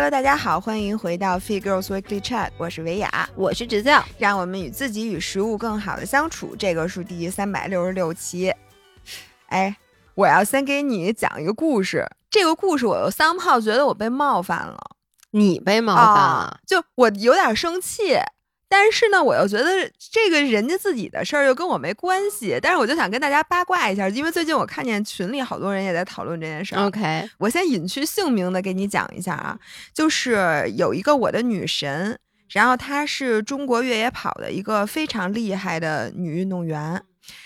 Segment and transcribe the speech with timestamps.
[0.00, 6.54] Hello，大家好，欢迎回到 Fee Girls Weekly Chat，我是维雅，我是直教，让我们与自己与食物更好的相处。
[6.56, 8.54] 这个是第三百六十六期。
[9.48, 9.76] 哎，
[10.14, 12.08] 我要先给你讲一个故事。
[12.30, 14.78] 这个故事我又三炮觉得我被冒犯了，
[15.32, 18.20] 你被冒犯了，就我有点生气。
[18.68, 22.58] 但是呢，我又觉得这个人家自己的事儿又跟我没关系。
[22.60, 26.86] 但是我就想跟大家八卦一下，因为最近我看见群里好多人也在讨论这件事儿。
[26.86, 29.58] OK，我先隐去姓名的给你讲一下啊，
[29.94, 32.18] 就是有一个我的女神，
[32.50, 37.02] 然后她是中国越野跑的一个非常厉害的女运动员。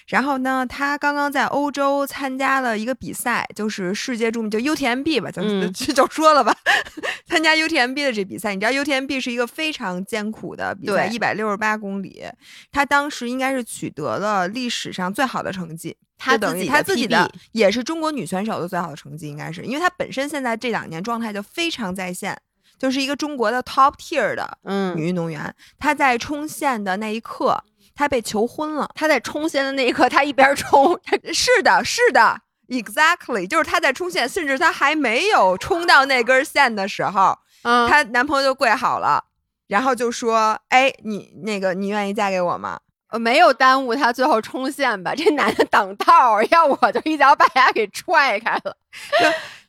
[0.06, 6.54] 然后呢，他刚刚在欧洲参加了一个比赛，就是世界著名就 UTMB 吧，就就 就说了吧，
[7.26, 12.22] 参加 UTMB 的这比赛，你知道 UTMB 是一个非常艰苦的比赛，一百六十八公里，
[12.70, 19.62] 他当时应该是取得了历史上最好的成绩，他等于他自己的也是中国女选手的最好的成绩，应该是。
[19.62, 22.36] 因为她本身现在这两年状态就非常在线，
[22.78, 24.58] 就是一个中国的 top tier 的
[24.96, 27.62] 女运动员，她在冲线的那一刻。
[27.94, 28.88] 他被求婚了。
[28.94, 30.98] 他在冲线的那一刻，他一边冲，
[31.32, 39.24] 是的，是的，exactly，就是他在冲线，甚至他还没有冲到那根线的时候，嗯，她男朋友就跪好了，
[39.68, 42.80] 然后就说：“哎，你那个，你愿意嫁给我吗？”
[43.12, 45.14] 呃，没有耽误他最后冲线吧？
[45.14, 48.74] 这男的挡道，要我就一脚把他给踹开了。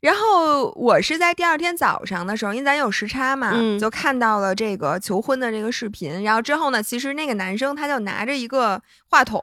[0.00, 6.22] 然后我是在第二天早上的时候，因为咱有时差嘛，就看到了这个求婚的这个视频。
[6.22, 9.42] 然后之后呢，其实那个男生他就拿着一个话筒。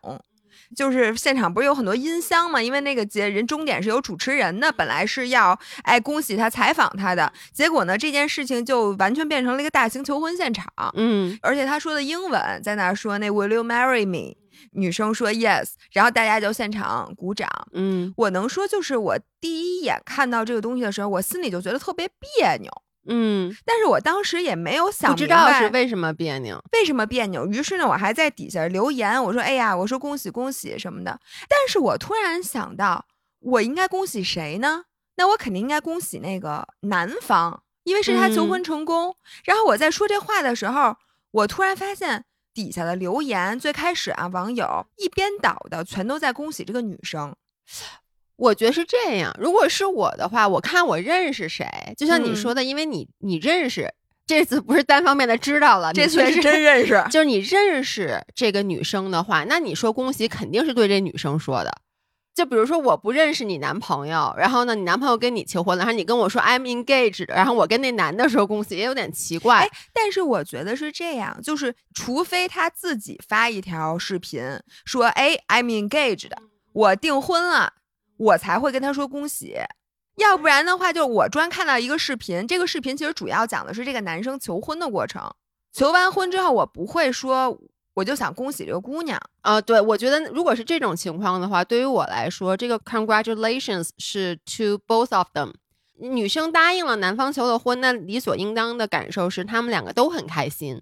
[0.76, 2.62] 就是现场不是有很多音箱嘛？
[2.62, 10.66] 因为那个节人终点是有主持人的，本来是要哎恭喜他采访他的，结果呢这件事情就完全变成了一个大型求婚现场。
[10.96, 14.38] 嗯，而且他说的英文在那说那 Will you marry me？
[14.74, 17.50] 女生说 Yes，然后大家就现场鼓掌。
[17.74, 22.72] 嗯，我能说就是我第一眼看到这个东西的时候，我心里就觉得特别别扭。
[23.08, 27.48] 嗯，但是我当时也没有想知道是为什么别扭，为什么别扭。
[27.48, 31.20] 于是呢，我还在底下留言，我说：“哎呀，我说恭喜恭喜什么的。”
[31.50, 33.06] 但是我突然想到，
[33.40, 34.84] 我应该恭喜谁呢？
[35.16, 39.16] 那我肯定应该恭喜那个男方，因为是他求婚成功。
[39.44, 40.96] 然后我在说这话的时候，
[41.32, 47.36] 我突然发现底下的留言，最开始啊，网友一边倒的全都在恭喜这个女生。
[48.42, 51.64] 我觉得是这样，如果是我的话，我看我认识谁，
[51.96, 53.88] 就像你说的，因为你你认识，
[54.26, 61.72] 这次不是单方面的知道了，这次是真认识，就是你认识这个女生的话，那你说恭喜肯定是对这女生说的。
[62.34, 69.70] 就比如说我不认识你男朋友，然后呢，你男朋友跟你求婚了，然后你跟我说 I'm engaged，然后我跟那男的说恭喜，也有点奇怪。
[69.94, 74.42] 但是我觉得是这样，就是除非他自己发一条视频
[74.86, 76.32] 说，哎，I'm engaged，
[76.74, 77.74] 我订婚了。
[78.22, 79.56] 我才会跟他说恭喜，
[80.18, 85.24] 要不然的话，就我专看到一个视频，这个视频其实主要讲的是这个男生求婚的过程。
[85.74, 87.58] 求完婚之后，我不会说，
[87.96, 89.60] 我就想恭喜这个姑娘啊。
[89.60, 95.54] 对，我觉得如果是这种情况的话，对于我来说，这个 congratulations 是 to both of them。
[95.98, 100.80] 女生答应了男方求的婚，那理所应当的感受是他们两个都很开心。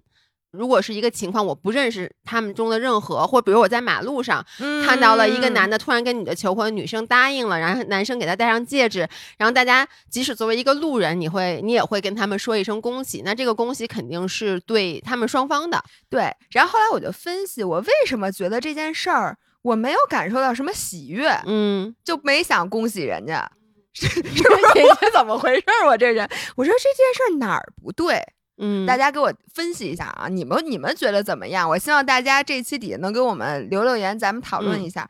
[0.52, 4.44] 如果是一个情况，我不认识他们中的任何，或比如我在马路上
[4.84, 9.08] 看到了一个男的突然跟女的求婚，女生答应了，然后男生给她戴上戒指，
[9.38, 15.82] 然后大家即使作为一个路人，你会你也会跟他们说一声恭喜，那这个恭喜肯定是对他们双方的。
[16.08, 23.48] 对，然后后来我就分析，我为什么觉得这件事儿我没有感受到什么喜悦，嗯，就没想恭喜人家，
[23.94, 25.64] 是 是是 怎么回事？
[25.86, 28.20] 我这人，我说这件事儿哪儿不对？
[28.62, 31.66] 嗯，大家给我分析一下啊，你们你们觉得怎么样？
[31.66, 35.08] 我希望大家这期底下能给我们留留言，咱们讨论一下。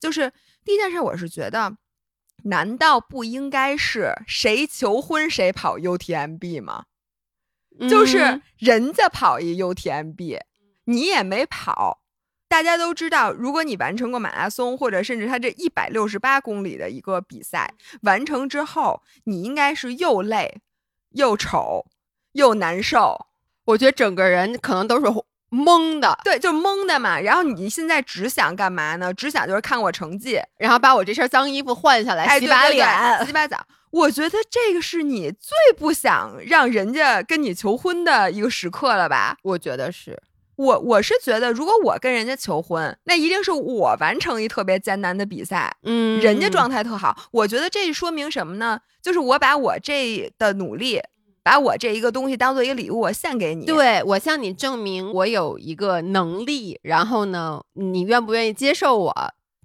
[0.00, 0.32] 就是
[0.64, 1.76] 第一件事，我是觉得，
[2.44, 6.86] 难道不应该是谁求婚谁跑 UTMB 吗？
[7.88, 10.40] 就是人家跑一 UTMB，
[10.84, 12.02] 你也没跑。
[12.48, 17.72] 大家都知道，如果你完成过马拉松，或者甚至他这一百六十八公里的一个比赛
[18.02, 20.60] 完成之后，你应该是又累
[21.10, 21.86] 又丑。
[22.32, 23.26] 又难受，
[23.64, 25.06] 我觉得整个人可能都是
[25.50, 27.18] 懵的，对，就懵的嘛。
[27.20, 29.12] 然后你现在只想干嘛呢？
[29.12, 32.86] 只想就是看我成绩，然后把我这身脏衣服换下来，洗把脸，
[33.26, 33.58] 洗把澡。
[33.90, 39.36] 我觉得这个是你最不想让人家跟你求婚的一个时刻了吧？
[39.42, 40.16] 我觉得是，
[40.54, 47.16] 我我是觉得，如果我跟人家求婚，那一定是我完成一特别艰难的比赛，嗯，人家状态特好。
[47.32, 48.78] 我觉得这说明什么呢？
[49.02, 51.00] 就是我把我这的努力。
[51.50, 53.66] 把我这一个东西当做一个礼物，我献给你。
[53.66, 59.12] 对我向你证明我有一个能力，然后呢，你愿不愿意接受我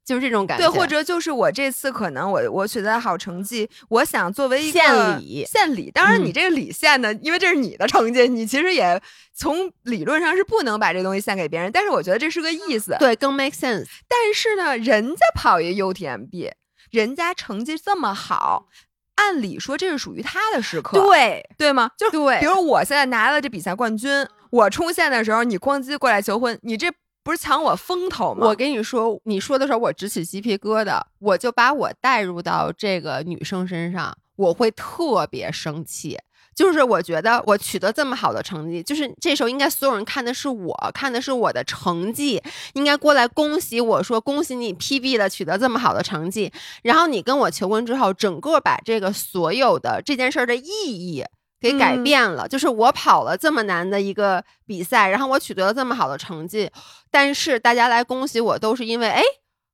[0.03, 0.67] 就是这种感觉。
[0.67, 5.91] 对，或者就是我这次可能我我取得好成绩，我想作为一个献礼，献礼。
[5.91, 8.99] 当然，你这个礼献呢，因为这是你的成绩，你其实也
[9.35, 11.71] 从理论上是不能把这东西献给别人。
[11.71, 13.85] 但是我觉得这是个意思，对，更 make sense。
[14.07, 16.51] 但是呢，人家跑一 UTMB，
[16.89, 18.69] 人家成绩这么好，
[19.15, 21.91] 按理说这是属于他的时刻，对对吗？
[21.97, 26.91] 就对，比如我现在拿了这比赛冠军，我冲线的时候，你咣叽过来求婚，你这。
[27.25, 28.45] 不是抢我风头吗？
[28.45, 36.19] 我跟你说，你说的时候我直起鸡皮疙瘩，我就把我带入到这个女生身上，我会特别生气。
[36.55, 42.41] 就是我觉得我取得这么好的成绩，就是这时候应该所有人看的是我，看的是我的成绩，
[42.73, 46.51] 应该过来恭喜我说恭喜你 PB 的取得这么好的成绩。
[46.83, 51.23] 然后你跟我求婚之后，整个把这个所有的这件事儿的意义。
[51.57, 56.69] 给改变了，就是我跑了这么难的一个比赛，然后我取得了这么好的成绩，
[57.09, 59.23] 但是大家来恭喜我，都是因为哎，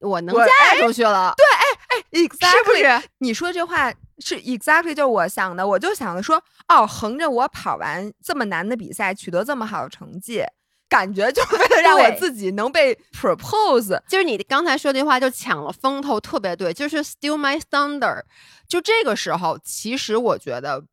[0.02, 0.46] 我能嫁
[0.80, 1.34] 出去了。
[1.38, 3.10] 对，哎哎，exactly，是不是？
[3.20, 10.44] 你说这话是 exactly 就是我想的，我就想着说，哦，横着我跑完这么难的比赛，取得这么好的成绩，
[10.90, 14.00] 感觉就是为了让我自己能被 propose。
[14.08, 18.22] 就是你刚才说那话就抢了风头，特别对，就是 steal my thunder。
[18.68, 20.84] 就这个时候，其实我觉得。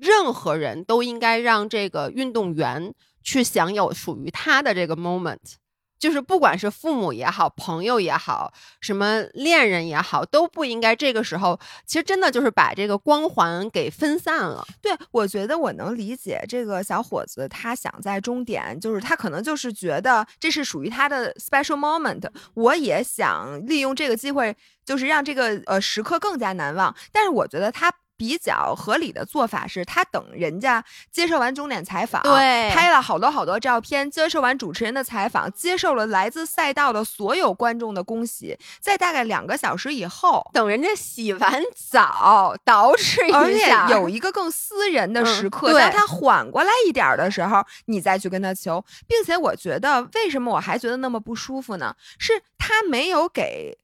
[0.00, 2.94] 任何人都应该让这个运动员
[3.24, 5.56] 去享有属于他的这个 moment，
[5.98, 11.58] 就是不管是父母也好，朋友也好，什么恋人也好，都不应该这个时候。
[11.86, 14.64] 其实真的就是把这个光环给分散了。
[14.80, 22.28] 对我觉得我能理解这个小伙子，他想在终点，就是他可能就是觉得这是属于他的 special moment。
[22.54, 26.94] 我也想利用这个机会，就是让这个呃时刻更加难忘。
[27.12, 27.92] 但是我觉得他。
[28.18, 51.94] 比较合理的做法是，他等人家接受完终点采访，对，拍了好多好多照片，接受完主持人的采访，接受了来自赛道的所有观众的恭喜，在大概两个小时以后，等人家洗完澡，捯饬一下，而且有一个更私人的时刻，当他缓过来一点的时候，你再去跟他求，并且我觉得，为什么我还觉得那么不舒服呢？
[52.18, 53.78] 是他没有给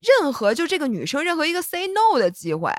[0.00, 2.72] 任何就这个女生任何一个 say no 的机会。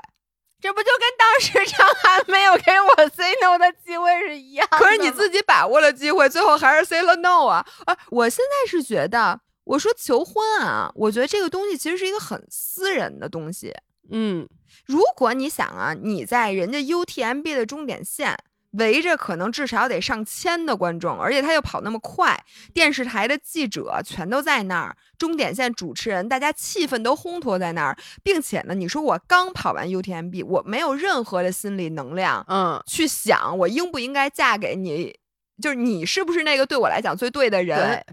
[0.66, 4.66] 这不就跟当时 张翰没有给我 say no 的机会是一样？
[4.72, 7.64] 可是你自己把握了机会，最后还是 say 了 no 啊！
[7.86, 13.72] 啊，我现在是觉得，我说求婚啊，我觉得这个东西其实是一个很私人的东西。
[14.10, 14.48] 嗯，
[14.86, 18.36] 如果你想啊，你在人家 UTMB 的终点线。
[18.78, 22.38] 围着可能至少得上千的观众，而且他又跑那么快，
[22.74, 35.18] 电视台的记者全都在那儿，终点线主持人，大家气氛都烘托在那儿，并且呢，你说我刚跑完 UTMB，我没有任何的心理能量，嗯，去想我应不应该嫁给你，
[35.62, 38.04] 就是你是不是那个对我来讲最对的人，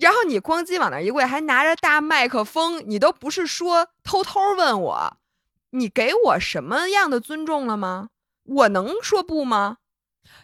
[0.00, 5.16] 然后你咣叽往那一跪，还拿着大麦克风，你都不是说偷偷问我，
[5.70, 8.10] 你给我什么样的尊重了吗？
[8.44, 9.78] 我能说不吗？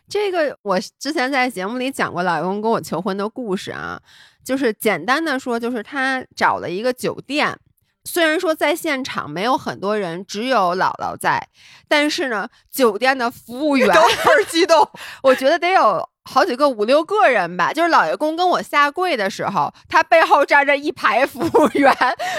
[0.09, 4.01] 这个我之前在节目里讲过老公跟我求婚的故事啊，
[4.45, 7.59] 就是简单的说，就是他找了一个酒店，
[8.05, 11.49] 虽然说在现场没有很多人，只有姥姥在，
[11.89, 14.89] 但是呢，酒店的服务员都倍儿激动，
[15.23, 16.09] 我觉得得有。
[16.25, 21.95] 好几个五六个人吧，就是老爷公跟我下跪的时候，他背后站着一排服务员，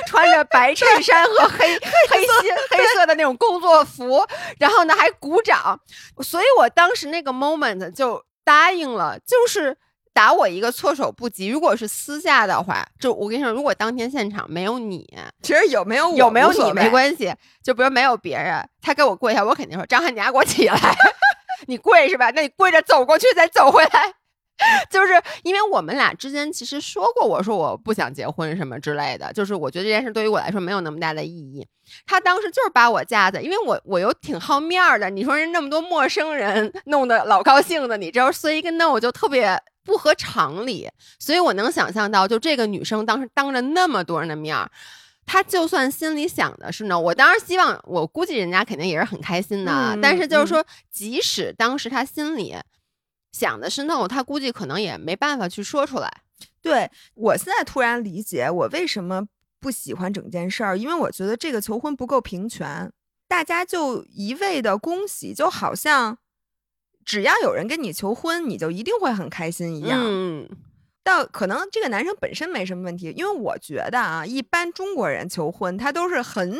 [0.07, 1.67] 穿着白衬衫和黑
[2.09, 4.25] 黑心黑色的那种工作服，
[4.59, 5.79] 然后呢还鼓掌，
[6.21, 9.77] 所以我当时那个 moment 就答应了，就是
[10.13, 11.47] 打我一个措手不及。
[11.47, 15.07] 如果是私下的话，就我跟你说，如果当天现场没有你，
[15.43, 17.31] 其实有没有有没有你没关系，
[17.63, 20.75] 就比如没有别人，他给我跪下，我肯定说张翰，你给我起来。
[21.67, 22.31] 你跪是吧？
[22.31, 24.13] 那你跪着走过去再走回来，
[24.89, 31.65] 就是因为我们俩之间其实说过，我说我不想结婚什么之类的，就是我觉得这件事对于我来说没有那么大的意义。
[32.05, 44.71] 他当时就是把我架子，因为我我又挺好面儿的，你说人那么多陌生人弄得老高兴的，你这说一个 no 就特别不合常理，所以我能想象到，就这个女生当时当着那么多人的面儿。
[45.25, 49.97] 他就算心里想的是呢，我当然希望，我估计人家肯定也是很开心的。
[50.01, 52.55] 但是就是说，即使当时他心里
[53.31, 56.21] 想的是 no，他估计可能也没办法去说出来。
[56.61, 59.27] 对我现在突然理解我为什么
[59.59, 62.91] 不喜欢整件事儿，因为我觉得这个求婚不够平权，
[63.27, 66.17] 大家就一味的恭喜，就好像
[67.03, 70.01] 只要有人跟你求婚，你就一定会很开心一样。
[70.03, 70.49] 嗯。
[71.05, 76.59] 到可能这个男生本身没什么问题，因为我觉得啊，一般中国人求婚他都是很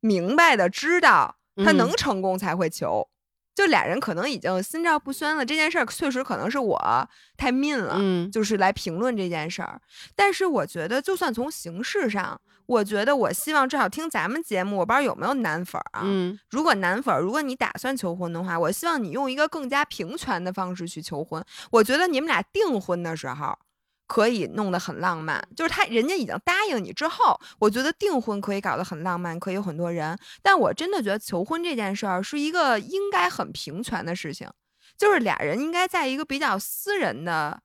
[0.00, 1.34] 明白的知道
[1.64, 3.08] 他能成功才会求，
[3.54, 5.46] 就俩人可能已经心照不宣了。
[5.46, 9.80] 这件事儿确实可能是我太 mean 了，嗯，就是来评论这件事儿。
[10.14, 16.02] 但是我觉得，就算从形式上，我觉得我希望至少听咱们节目，我不知道有没有男粉儿啊。
[16.04, 21.42] 嗯，如果男粉儿，如果你打算求婚的话，我希望你用一个更加平权的方式去求婚。
[21.70, 23.58] 我觉得你们俩订婚的时候。
[24.06, 30.16] 可以弄得很浪漫，就是他人家已经答应你之后，我觉得订婚可以搞得很浪漫，可以有很多人。
[30.42, 34.48] 但我真的觉得求婚这件事儿是一个应该很平权的事情，
[34.96, 37.60] 就是俩人应该在一个比较私人的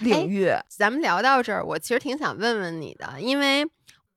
[0.00, 0.50] 领域。
[0.68, 3.66] 咱们聊到这儿，我其实挺想问问你的，因为。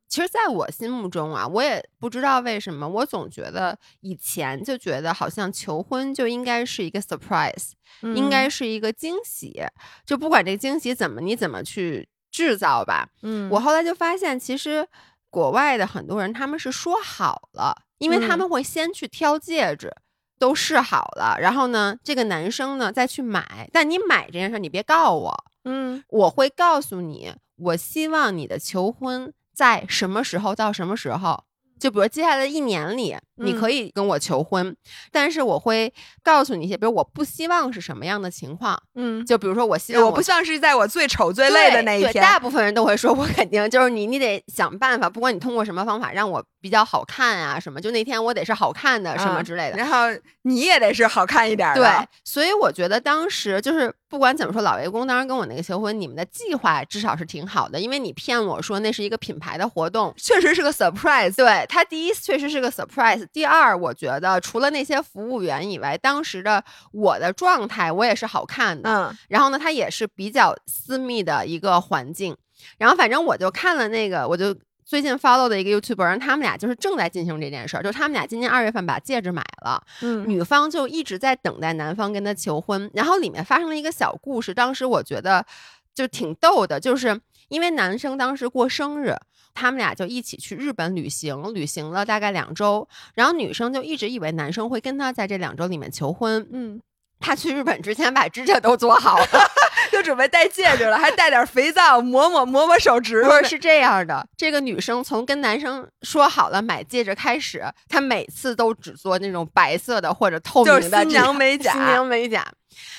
[0.09, 9.61] 其实，在我心目中啊，我也不知道为什么，我总觉得以前就觉得好像求婚就应该是一个 surprise，应该是一个惊喜，
[10.07, 13.07] 就不管这个惊喜怎么你怎么去制造吧。
[13.21, 14.87] 嗯，我后来就发现，其实
[15.29, 19.95] 国外的很多人他们是说好了，因为他们会先去挑戒指，
[20.39, 23.69] 都试好了，然后呢，这个男生呢再去买。
[23.71, 29.31] 但你买这件事，你别告我，嗯，我会告诉你，我希望你的求婚。
[29.53, 31.43] 在什么时候到什么时候？
[31.79, 34.75] 就比如接下来的一年里，你可以跟我求婚，
[35.11, 35.91] 但是我会
[36.23, 38.81] 告诉你一些，比如我不希望是什么样的情况。
[38.95, 42.21] 嗯，就比如说我希望我不希望是在我最丑最累的那一天。
[42.21, 49.77] 大部分人都会说，我肯定就是你，你得想办法，不管你通过什么方法让我比较好看啊，什么就那天我得是好看的什么之类的。
[49.77, 50.07] 然后
[50.41, 51.81] 你也得是好看一点的。
[51.81, 61.35] 对，所以我觉得当时就是不管怎么说，老魏公当时跟我那个求婚，你们的计划至少是挺好的，因为你骗我说那是一个品牌的活动，确实是个 surprise。
[61.35, 62.49] 对他第一确实。
[62.49, 63.23] 是个 surprise。
[63.31, 68.89] 第二，我觉得除了那些服务员以外，当时的我的状态我也是好看的。
[68.89, 72.35] 嗯，然后呢，它也是比较私密的一个环境。
[72.77, 79.81] 然后反正我就看了那个，我就最近 follow 的一个 YouTuber，然后他们俩就是正在进行这件事儿，就他们俩今年二月份把戒指买了。
[80.01, 82.89] 嗯，女方就一直在等待男方跟她求婚。
[82.95, 85.45] 然后里面发生了一个小故事，当时我觉得
[85.93, 89.15] 就挺逗的，就是因为男生当时过生日。
[89.53, 96.47] 他们俩就一起去日本旅行，旅行了大概两周，然后女生就一直以为男生会跟她在这两周里面求婚。
[96.51, 96.81] 嗯，
[97.19, 99.27] 她去日本之前把指甲都做好了，
[99.91, 103.23] 就准备戴戒指了，还带点肥皂抹抹抹抹手指。
[103.23, 111.73] 不是是这样的，这个女生从跟男生说好了买戒指开始，她每次都只做那种白色的或者透明的新娘美甲。
[111.73, 112.45] 新娘美甲。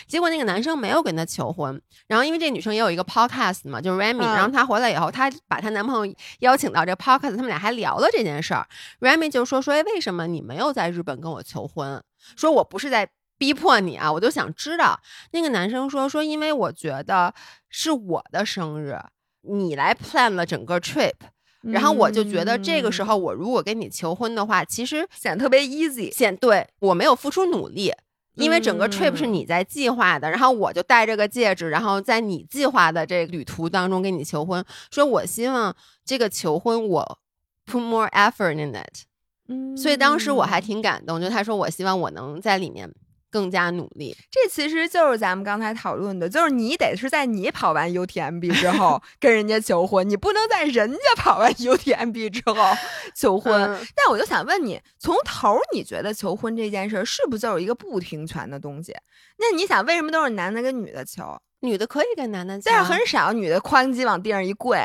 [0.06, 8.66] 结果那个男生没有跟她求婚，然后因为这女生也有一个 podcast 嘛，就是 Remy，然后她回来以后，她把她男朋友邀请到这 podcast，他们俩还聊了这件事儿。
[8.98, 12.02] Remy 就说说，哎，为什么你没有在日本跟我求婚？
[12.36, 13.08] 说我不是在
[13.40, 15.00] 逼迫你啊，我就想知道。
[15.30, 17.32] 那个男生说说，因为我觉得
[17.70, 18.98] 是我的生日，
[19.40, 21.14] 你来 plan 了整个 trip，
[21.62, 27.90] 然后我就觉得这个时候我如果跟你求婚的话，其实显得特别 easy，显对我没有付出努力。
[28.34, 37.18] 因为整个 trip 是你在计划的，然后我就戴这个戒指，然后在你计划的这旅途当中跟你求婚，说我希望这个求婚我
[37.66, 39.04] put more effort in it。
[39.48, 42.90] 嗯，所以当时我还挺感动，就他说我希望我能在里面。
[43.30, 52.56] 更加努力，这其实就是咱们刚才讨论的，就是你得是在你跑完 UTMB 之后 跟人家求婚，你不能在人家跑完 UTMB 之后
[53.14, 53.52] 求婚。
[53.94, 58.94] 但我就想问你，从头你觉得求婚这件事是不是就是一个不平权的东西？
[59.38, 61.40] 那你想，为什么都是男的跟女的求？
[61.60, 64.80] 女的可以跟男的求，但是很少女的哐叽往地上一跪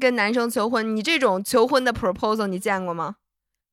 [0.00, 0.96] 跟男生求婚。
[0.96, 3.16] 你这种求婚的 proposal 你见过吗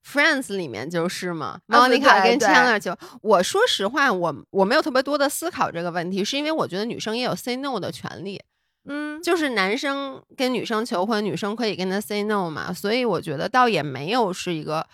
[0.06, 8.42] ？Friends 里面就是嘛，Monica 跟 Chandler 就我说实话，我我没有特别多的思考这个问题，是因为我觉得女生也有 say no 的权利，
[8.86, 14.88] 嗯，就是男生跟女生求婚，女生可以跟他 say no 嘛，所以我觉得倒也没有是一个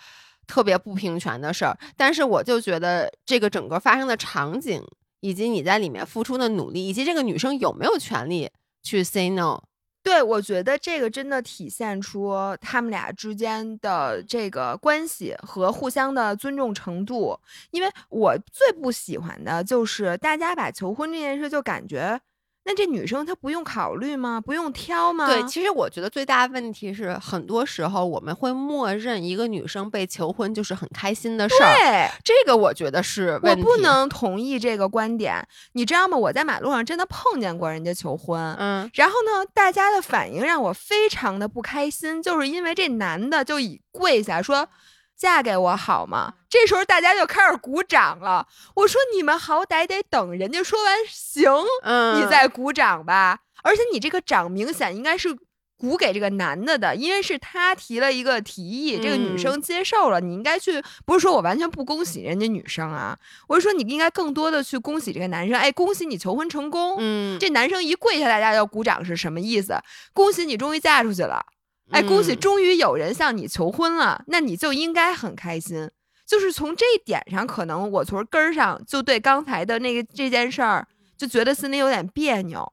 [0.46, 4.82] 特别不平权的事儿，但是我就觉得这个整个发生的场景，
[5.20, 8.50] 以及你在里面付出的努力，以及这个女生有没有权利
[8.82, 9.62] 去 say no。
[10.04, 17.40] 对，我觉得这个真的体现出他们俩之间的这个关系和互相的尊重程度。
[17.70, 22.20] 因为我最不喜欢的就是大家把求婚这件事就感觉。
[22.66, 24.40] 那这女生她不用考虑吗？
[24.40, 25.26] 不用挑吗？
[25.26, 31.74] 对，其实我觉得最大问题是，很多时候我们会默认一个女生被求婚就是很开心的事儿。
[31.76, 35.46] 对，这个我觉得是我不能同意这个观点。
[35.72, 36.16] 你知道吗？
[36.16, 44.68] 我在马路上真的碰见过人家求婚，嗯，然后呢，大家的反应让我非常的不开心，就是因为这男的就以跪下说。
[45.16, 46.34] 嫁给我好吗？
[46.48, 48.46] 这时候大家就开始鼓掌了。
[48.74, 51.50] 我说你们好歹得等人家说完行，
[51.82, 53.40] 嗯，你再鼓掌吧。
[53.62, 55.34] 而且你这个掌明显应该是
[55.76, 63.18] 鼓给这个男的的，因为是他提了一个提议，这个女嗯生接受了，你应该去，不是说我完全不恭喜人家女生啊，
[63.48, 66.96] 我是说你应该更多的去恭喜这个男生，哎，恭喜你求婚成功。
[67.00, 69.74] 嗯，这男生一跪下，大家要鼓掌是什么意思？
[70.12, 71.44] 恭喜你终于嫁出去了，
[71.90, 75.90] 哎，恭喜嗯终于有人向你求婚了，那你就应该很开心。
[76.26, 80.88] 就是从这一点上，可能我从根儿上就对刚才的那个这件事儿
[81.18, 82.72] 就觉得心里有点别扭。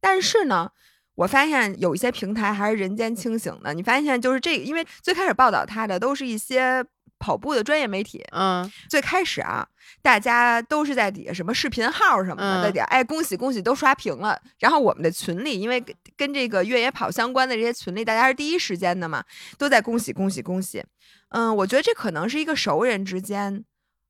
[0.00, 0.70] 但是呢，
[1.16, 3.74] 我发现有一些平台还是人间清醒的。
[3.74, 6.84] 你发现就是这个，因为最开始报道他的都是一些
[7.22, 9.64] 跑步的专业媒体，嗯最开始啊，
[10.02, 14.36] 大家都是在底下什么视频号什么的，嗯在底下哎恭喜恭喜都刷屏了。
[14.58, 19.22] 然后我们的群里，因为跟跟这个越野跑相关的这些群里，大家是第一时间的嘛，
[19.56, 20.82] 都在恭喜恭喜恭喜。
[21.28, 23.64] 嗯，我觉得这可能是一个熟人之间，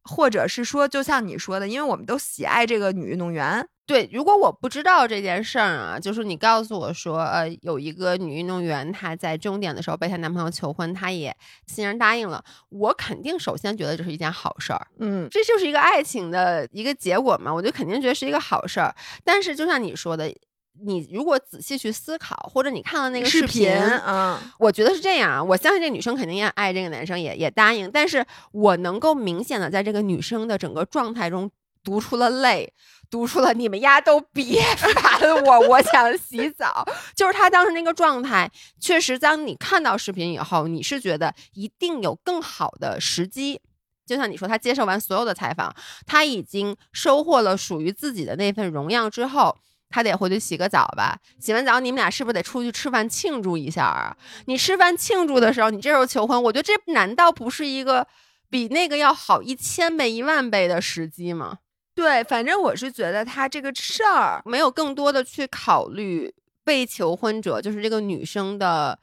[0.05, 18.95] 或者是说，就像你说的，因为我们都喜爱这个女运动员，对，如果我不知道这件事儿啊，就是你告诉我说，呃，有一个女运动员她在终点的时候被她男朋友求婚，她也欣然答应了，我肯定首先觉得这是一件好事儿，嗯，这就是一个爱情的一个结果嘛，我就肯定觉得是一个好事儿。
[19.25, 20.33] 但是就像你说的，
[20.81, 31.51] 你如果仔细去思考，或者你看了那个视频，嗯，我觉得是这样啊，我相信这女生肯定也爱这个男生，也也答应，但是我能够明显的在这个女生的整个状态中
[31.85, 32.73] 读出了泪，
[33.11, 34.63] 读出了你们丫都别
[34.97, 36.85] 烦我，我想洗澡。
[37.15, 38.51] 就是她当时那个状态，
[38.81, 43.61] 确实，当你看到视频以后，你是觉得一定有更好的时机。
[44.05, 45.75] 就像你说，他接受完所有的采访，
[46.07, 49.57] 他已经收获了属于自己的那份荣耀之后，
[49.93, 51.17] 他得回去洗个澡吧。
[51.39, 54.17] 洗完澡，你们俩是不是得出去吃饭庆祝一下啊？
[54.47, 58.07] 你吃饭庆祝的时候，你这时候求婚，我觉得这难道不是一个
[58.51, 61.59] 比那个要好一千倍、一万倍的时机吗？
[61.95, 66.35] 对，反正我是觉得他这个事儿，没有更多的去考虑
[66.65, 68.99] 被求婚者，就是这个女生的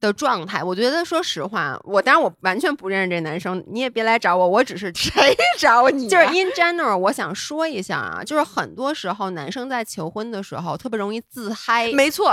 [0.00, 0.62] 的状态。
[0.62, 6.08] 我觉得，说实话，我当然我完全不认识这男生，你也别来找我，我只是 谁找你、啊？
[6.08, 12.30] 就是 in general，我想说一下啊，就是很多时候男生在求婚的时候特别容易自嗨，没错，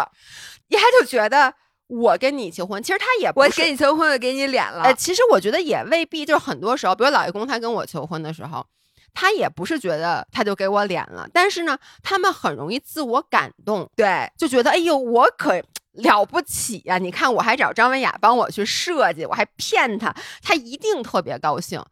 [0.70, 1.54] 他就觉得
[1.88, 4.84] 我跟你求婚，其实他也不我跟你求婚，我给你脸了。
[4.84, 8.66] 呃，其实我觉得也未必，就是很多时候，比如老爷公他跟我求婚的时候，
[9.14, 15.62] 他也不是觉得他就给我脸了，但是呢，他们很容易自我感动，对，就觉得哎呦，我可
[15.96, 21.84] 了不起呀、你看我还找张文雅帮我去设计，我还骗他，他一定特别高兴。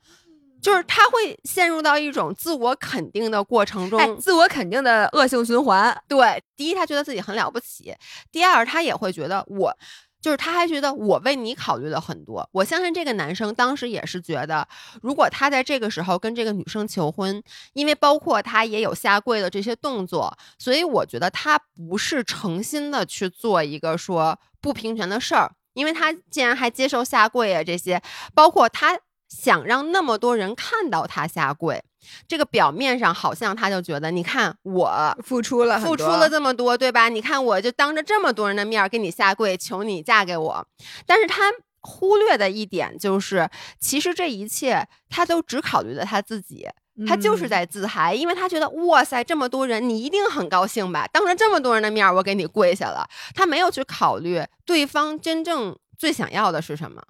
[0.62, 5.94] 就是他会陷入到一种自我肯定的过程中，哎，自我肯定的恶性循环。
[6.08, 7.94] 对，第一，他觉得自己很了不起；
[8.32, 9.78] 第二，他也会觉得我，
[10.24, 12.50] 就是他还觉得我为你考虑了很多。
[12.54, 14.66] 我相信这个男生当时也是觉得，
[15.02, 25.52] 如果他在这个时候跟这个女生求婚，因为包括他也有下跪的这些动作，所以我觉得他不是诚心的去做一个说不平权的事儿。
[25.74, 28.02] 因为他竟然还接受下跪啊这些，
[28.36, 28.98] 包括他
[29.34, 31.84] 想让那么多人看到他下跪，
[32.28, 37.10] 这个表面上好像他就觉得，你看我付出了付出了这么多，对吧？
[37.10, 40.68] 你看，我就当着这么多人的面儿给你下跪，求你嫁给我。
[41.08, 46.68] 但是他忽略的一点就是，其实这一切他都只考虑了他自己，
[47.08, 51.08] 他就是嗯在自嗨，因为他觉得哇塞，这么多人，你一定很高兴吧？
[51.12, 53.10] 当着这么多人的面儿，我给你跪下了。
[53.34, 57.02] 他没有去考虑对方真正最想要的是什么。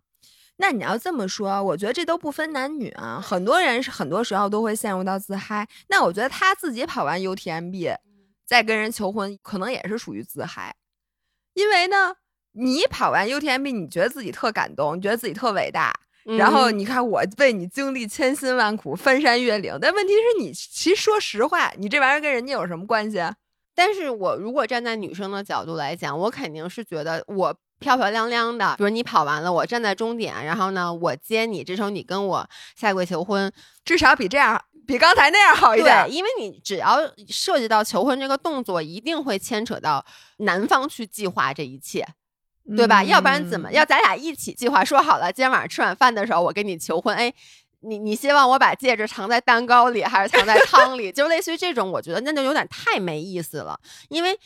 [0.58, 3.20] 那你要这么说，我觉得这都不分男女啊。
[3.20, 5.68] 很多人是很多时候都会陷入到自嗨。
[5.88, 7.96] 那我觉得他自己跑完 UTMB，
[8.46, 10.76] 再跟人求婚，可能也是属于自嗨。
[11.56, 12.16] 因为呢，
[12.54, 15.92] 你跑完 UTMB，你觉得自己特感动，你觉得自己特伟大，
[16.24, 19.76] 然后嗯你看我为你经历千辛万苦，翻山越岭。
[19.82, 23.36] 但问题是你，其实说实话，你这玩意儿跟人家有什么关系啊？
[23.76, 33.52] 但是我如果站在女生的角度来讲，我肯定是觉得我漂漂亮亮的，比如你跑完了，我站在终点，然后呢，我接你，这时候你跟我下跪求婚，
[33.84, 36.12] 至少比这样，比刚才那样好一点对，。
[36.12, 40.04] 因为你只要涉及到求婚这个动作，一定会牵扯到
[40.38, 42.08] 男方去计划这一切，
[42.76, 43.04] 对吧？
[43.04, 44.84] 要不然怎么嗯要咱俩一起计划？
[44.84, 47.34] 说好了，今天晚上吃晚饭的时候，我跟你求婚，哎。
[47.86, 51.12] 你你希望我把戒指藏在蛋糕里，还是藏在汤里？
[51.12, 53.78] 就类似于这种，我觉得那就有点太没意思了。
[54.08, 54.40] 因为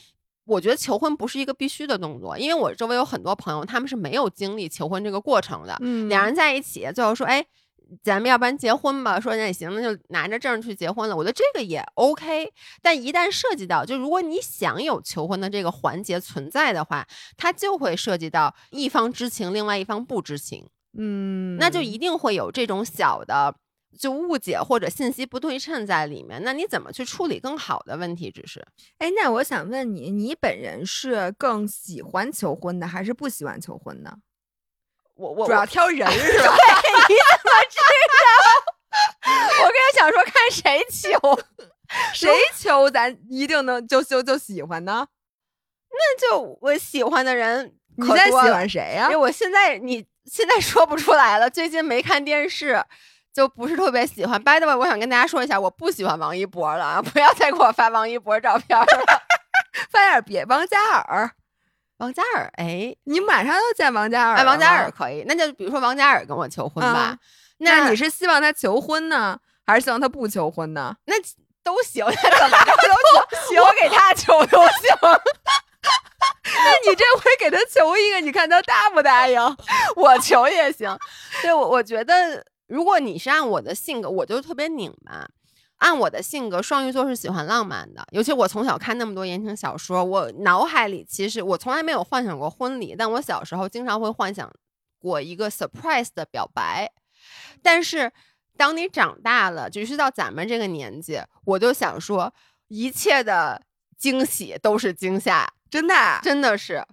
[0.48, 5.78] 我觉得求婚不是一个必须的动作，因为我周围有很多朋友，他们是没有经历求婚这个过程的。
[5.82, 7.46] 嗯两人在一起，最后说，哎，
[8.02, 9.20] 咱们要不然结婚吧？
[9.20, 11.16] 说那也行，那就拿着证去结婚了。
[11.16, 17.06] 我觉得这个也 OK，但一旦涉及到，就如果你想有求婚的这个环节存在的话，
[17.36, 20.66] 它就会涉及到一方知情，另外一方不知情，
[20.98, 23.54] 嗯，那就一定会有这种小的。
[23.98, 26.42] 就误解或者信息不对称在里面。
[26.44, 28.32] 那你怎么去处理更好的问题？
[28.32, 28.66] 只是，
[29.00, 34.18] 哎，那我想问你，你本人是更喜欢求婚的，还是不喜欢求婚的？
[35.16, 36.56] 我我主要挑人 是吧？
[37.10, 37.80] 你怎么知
[38.14, 38.24] 道？
[39.64, 41.40] 我刚才想说看谁求，
[42.14, 45.08] 谁求咱一定能就就就喜欢呢？
[45.90, 52.84] 那就我喜欢的人，你现在喜欢谁呀、因为我现在你现在说不出来了，最近没看电视，
[53.38, 54.42] 就不是特别喜欢。
[54.42, 58.86] By the way，我想跟大家说一下，我不喜欢王一博了啊，不要再给我发王一博照片了。
[59.92, 61.30] 发点别王嘉尔，
[61.98, 67.18] 王嘉尔，哎，你马上要见王嘉尔王嘉尔可以，那就比如说王嘉尔跟我求婚吧，啊
[67.60, 70.96] 那你是希望他求婚呢，还是希望他不求婚呢？
[71.06, 71.14] 那
[71.64, 72.76] 都行，那怎么着
[73.30, 74.98] 都行，我给他求都行。
[76.44, 79.40] 那你这回给他求一个，你看他答不答应？
[79.96, 80.98] 我求也行。
[81.44, 85.28] 对我，我觉得如果你是按我的性格，我就特别拧巴。
[85.78, 94.52] 按我的性格，双鱼座是喜欢浪漫的，尤其我从小看那么多言情小说，我脑海里其实我从来没有幻想过婚礼，但我小时候经常会幻想
[94.98, 96.92] 过一个 surprise 的表白。
[97.62, 98.12] 但是
[98.58, 102.34] 当你长大了，就是到咱们这个年纪，我就想说，
[102.70, 103.62] 一切的
[104.00, 106.20] 惊喜都是惊吓，真的啊？
[106.24, 106.84] 真的是，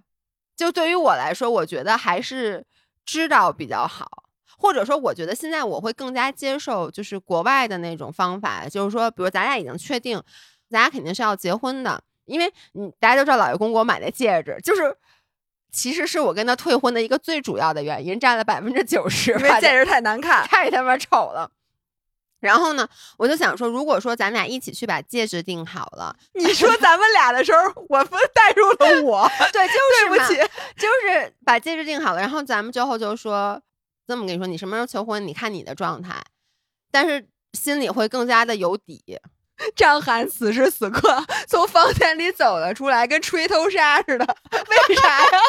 [0.55, 2.63] 就对于我来说，我觉得还是
[3.03, 4.24] 知道比较好。
[4.57, 10.21] 或者说，我觉得现在我会更加接受，就是国外的那种方法，就是说，比如咱俩已经确定，
[10.69, 14.95] 咱俩肯定是要结婚的，因为你大家都知道，老爷公给我买的戒指，就是
[15.71, 20.45] 其实是我跟他退婚的一个最主要的原因，占了百分之九十，因为戒指太难看。
[20.47, 21.51] 太他妈丑了。
[22.41, 22.87] 然后呢，
[23.17, 30.35] 我就想说，如果说咱俩一起去把戒指定好了，你说咱们俩的时候，我分带入了我， 对， 就是对不起。
[30.77, 33.59] 就是把戒指定好了，然后咱们最后就说
[34.07, 35.25] 这么跟你说，你什么时候求婚？
[35.27, 36.21] 你看你的状态，
[36.91, 39.19] 但是心里会更加的有底。
[39.73, 44.37] 张涵此时此刻 从房间里走了出来，跟吹头纱似的。
[44.51, 45.39] 为啥呀？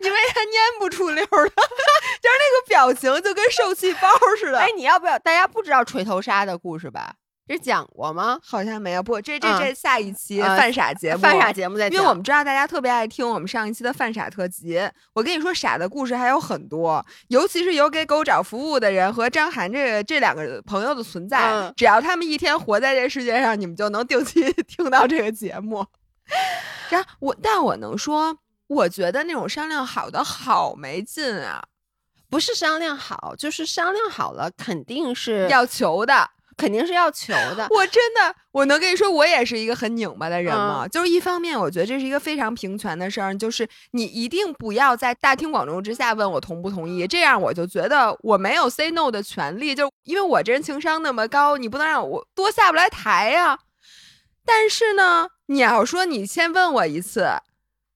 [0.00, 1.54] 你为啥蔫不出溜儿的，
[2.20, 4.58] 就是那个表情就跟受气包似的。
[4.58, 5.16] 哎，你要不要？
[5.20, 7.14] 大家不知道锤头纱的故事吧？
[7.48, 8.38] 这讲过吗？
[8.44, 9.02] 好像没有。
[9.02, 14.80] 不，这这嗯这下一期呃犯傻节目，犯傻节目在讲，因为我们知道大家特别爱听我们上一期的犯傻特辑。
[15.12, 25.86] 我跟你说，傻的故事还有很多，尤其是有给狗找服务的人和张涵这个这两个朋友的存在，嗯只要他们一天活在这世界上，你们就能定期听到这个节目。
[26.90, 31.62] 然后我，但我能说，我觉得那种商量好的好没劲啊，
[32.28, 36.30] 不是商量好，就是商量好了，肯定是要求的。
[36.56, 37.66] 肯定是要求的。
[37.70, 40.84] 我真的，我能跟你说，我也是一个很拧巴的人吗？
[40.84, 53.58] 嗯就是一方面，我觉得这是一个非常平权的事儿，就是你一定不要在大庭广众之下问我同不同意，这样我就觉得我没有 say no 的权利，就因为我这人情商那么高，你不能让我多下不来台呀、
[54.44, 57.28] 但是呢，你要说你先问我一次，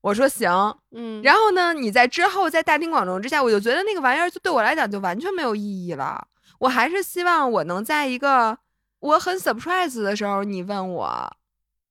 [0.02, 6.26] 我说行，嗯，然后呢，你在之后在大庭广众之下，我就觉得那个玩意儿就对我来讲就完全没有意义了。
[6.60, 8.58] 我还是希望我能在一个
[9.00, 11.36] 我很 surprise 的时候，你问我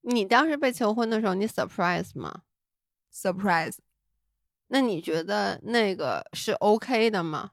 [0.02, 2.42] 你当时被求婚的时候，你 surprise 吗
[3.12, 3.76] ？surprise。
[4.68, 7.50] 那你觉得那个是 OK 的吗？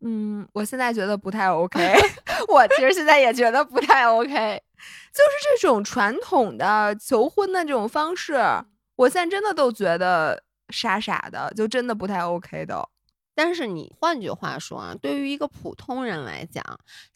[0.00, 1.80] 嗯，我现在觉得不太 OK，
[2.48, 4.62] 我其实现在也觉得不太 OK。
[4.76, 8.34] 就是这种传统的求婚的这种方式，
[8.96, 12.86] 我现在真的都觉得傻傻的，就真的不太 OK 的。
[13.34, 16.62] 但是你换句话说啊，对于一个普通人来讲，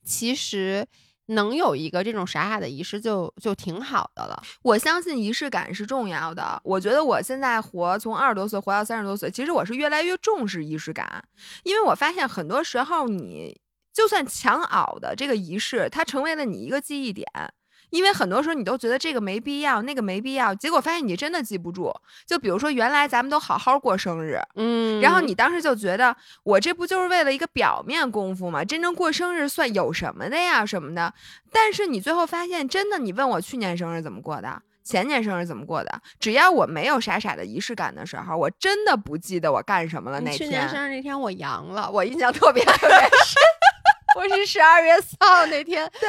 [0.02, 0.86] 其实
[1.26, 4.42] 能有一个这种傻傻的仪式就就挺好的了。
[4.62, 6.60] 我相信仪式感是重要的。
[6.64, 11.22] 我觉得我现在活从二十多岁活到三十多岁，其实我是越来越重视仪式感，
[11.64, 13.60] 因为我发现很多时候你
[13.92, 17.26] 就算强熬的这个仪式，它成为了你一个记忆点。
[17.90, 21.92] 因为很多时候你都觉得这个没必要，那个没必要，结果发现你真的记不住。
[22.26, 28.64] 就比如说原来咱们都好好过生日，嗯然后你当时就觉得我这不就是为了一个表面功夫吗？
[28.64, 31.12] 真正过生日算有什么的呀什么的。
[31.50, 40.68] 但是你最后发现，真的，你问我去年生日怎么过的，前年生日怎么过的，只要我没有傻傻的仪式感的时候，我真的不记得我干什么了那天去年。
[40.68, 43.42] 生日那天我阳了，我印象特别特别深。
[44.16, 46.08] 我是十二月四号那天对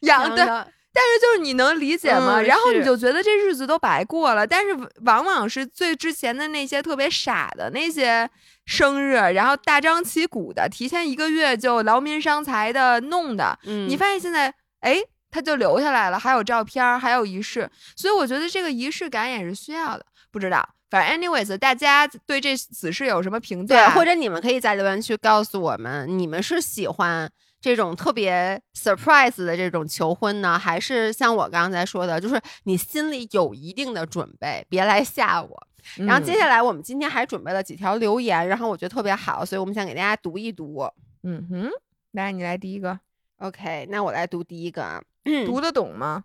[0.00, 2.40] 阳，的，但是就是你能理解吗？
[2.40, 4.46] 嗯然后你就觉得这日子都白过了。
[4.46, 8.28] 但是往往是最之前的那些特别傻的那些
[8.66, 15.00] 生日，然后大张旗鼓的，提前一个月就劳民伤财的弄的，嗯，你发现现在，哎，
[15.30, 20.04] 他就留下来了，还有照片儿，还有仪式，所以我觉得这个仪式感也是需要的。
[20.32, 23.90] 不知道，反正 anyways，大家对这此事有什么评对，价？
[23.90, 35.66] 或者你们可以在留言区告诉我们，你们是喜欢这种特别 surprise 的这种求婚呢，还是像我刚才说的，就是你心里有一定的准备，别来吓我。
[35.96, 40.86] 然后接下来我们今天还准备了几条留言，然后我觉得特别好，所以我们想给大家读一读。
[41.22, 41.70] 嗯哼，
[42.12, 42.98] 来你来第一个
[43.38, 45.02] ，OK，那我来读第一个啊，
[45.46, 46.24] 读得懂吗？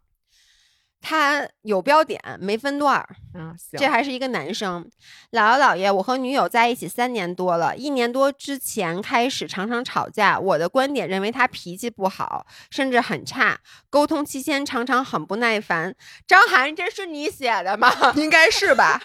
[1.08, 3.08] 他有标点，没分段儿。
[3.36, 4.90] 嗯，这还是一个男生。
[5.34, 10.40] 姥姥姥爷，我和女友在一起三年多了，一年多之前开始常常吵架。
[10.40, 13.60] 我的观点认为他脾气不好，甚至很差，
[13.92, 15.94] 沟通期间常常很不耐烦。
[16.26, 17.94] 张涵，这是你写的吗？
[18.16, 19.00] 应该是吧。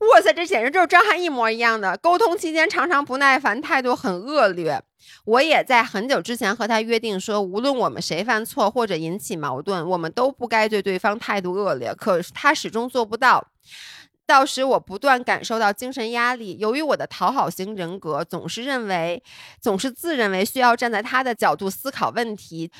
[0.00, 1.96] 哇塞，这简直就是张翰一模一样的。
[1.98, 4.82] 沟通期间常常不耐烦，态度很恶劣。
[5.24, 11.94] 我也在很久之前和他约定说，无论我们谁犯错或者引起矛盾，我们都不该对对方态度恶劣。
[11.94, 13.46] 可是他始终做不到，
[14.26, 16.56] 到时我不断感受到精神压力。
[16.58, 19.22] 由于我的讨好型人格，总是认为，
[19.60, 22.70] 总是自认为需要站在他的角度思考问题。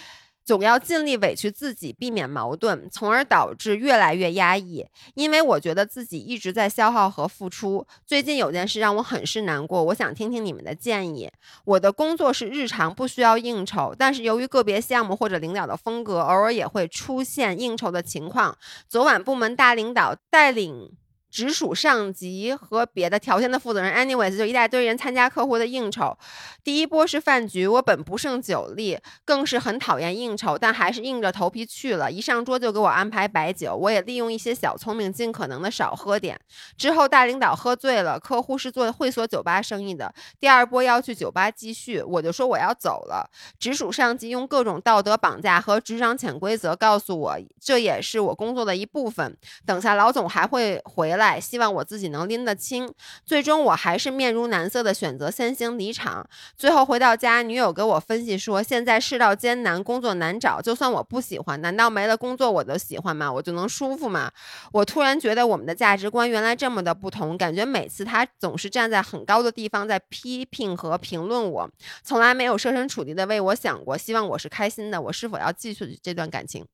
[0.44, 4.86] 总要尽力委屈自己，避免矛盾，从而导致越来越压抑。
[5.14, 7.86] 因为我觉得自己一直在消耗和付出。
[8.06, 11.30] 最近有件事让我很是难过，我想听听你们的建议。
[11.64, 18.56] 我的工作是日常，不需要应酬，但是由于个别项目或者领导的风格，偶尔也会出现应酬的情况。
[18.88, 20.90] 昨晚部门大领导带领。
[21.30, 26.16] 直属上级和别的条线的负责人，anyways，就一大堆人参加客户的应酬。
[26.64, 32.10] 第一波是饭局，我本不胜酒力，更是很讨厌应酬，但还是硬着头皮去了。
[32.10, 36.38] 一上桌就给我安排白酒，我也利用一些小聪明，尽可能的少喝点。
[36.76, 43.30] 之后大领导喝醉了，客户是做会所酒吧生意的，第二波要去酒吧继续，我就说我要走了。
[43.58, 49.36] 直属上级用各种道德绑架和职场潜规则告诉我，这也是我工作的一部分。
[49.64, 51.19] 等下老总还会回来。
[51.20, 52.92] 来，希望我自己能拎得清。
[53.24, 56.28] 最终，我还是面如难色的选择先行离场。
[56.56, 60.60] 最后回到家，女友给我分析说，现在世道艰难，工作难找。
[60.60, 63.30] 就算我不喜欢，难道没了工作我都喜欢吗？
[63.30, 64.32] 我就能舒服吗？
[64.72, 67.36] 我突然觉得我们的价值观原来这么的不同。
[67.36, 71.70] 感觉每次他总是站在很高的地方在批评和评论我，
[72.02, 73.98] 从来没有设身处地的为我想过。
[73.98, 75.00] 希望我是开心的。
[75.00, 76.64] 我是否要继续这段感情？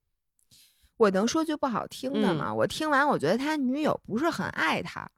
[0.97, 2.53] 我能说句不好听的吗？
[2.53, 5.09] 我听完，我觉得他女友不是很爱他。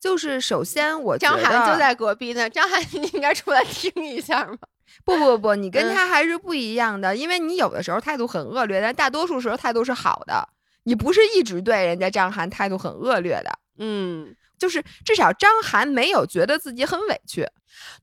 [0.00, 2.48] 就是首先，我张涵就在隔壁呢。
[2.48, 4.56] 张涵，你应该出来听一下吗？
[5.04, 10.48] 不不不，你跟他还是不一样的，因为你有的时候态度很恶劣，但大多数时候态度是好的。
[10.84, 13.58] 你不是一直对人家张涵态度很恶劣的。
[13.78, 14.34] 嗯。
[14.58, 17.46] 就是至少张涵没有觉得自己很委屈，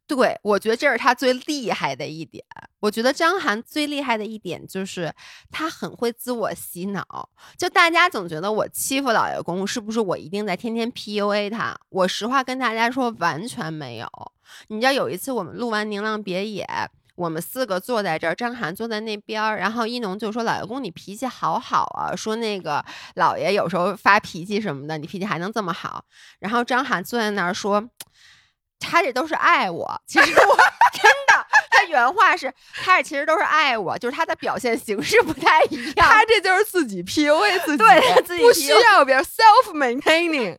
[0.08, 2.44] 对我觉得这是他最厉害的一点。
[2.80, 5.14] 我觉得张涵最厉害的一点就是
[5.50, 7.30] 他很会自我洗脑。
[7.58, 11.78] 就大家总觉得我欺负老爷公，是不是我一定在天天 PUA 他？
[11.90, 14.08] 我实话跟大家说，完全没有。
[14.68, 16.64] 你知道有一次我们录完《宁浪别野》。
[17.16, 22.84] 我们四个坐在这儿，张涵坐在那边儿，然后一农就说：“老爷公，你脾气好好啊，说那个
[23.16, 26.04] 老爷有时候发脾气什么的，你脾气还能这么好。”
[26.40, 27.90] 然后张涵坐在那儿说
[28.80, 30.58] ：“他这都是爱我，其实我
[30.92, 40.58] 真的，他原话是，他这其实都是爱我，就是他的表现形式不太一样，他这就是自己 PUA 自己，对，自己不需要别人 self maintaining。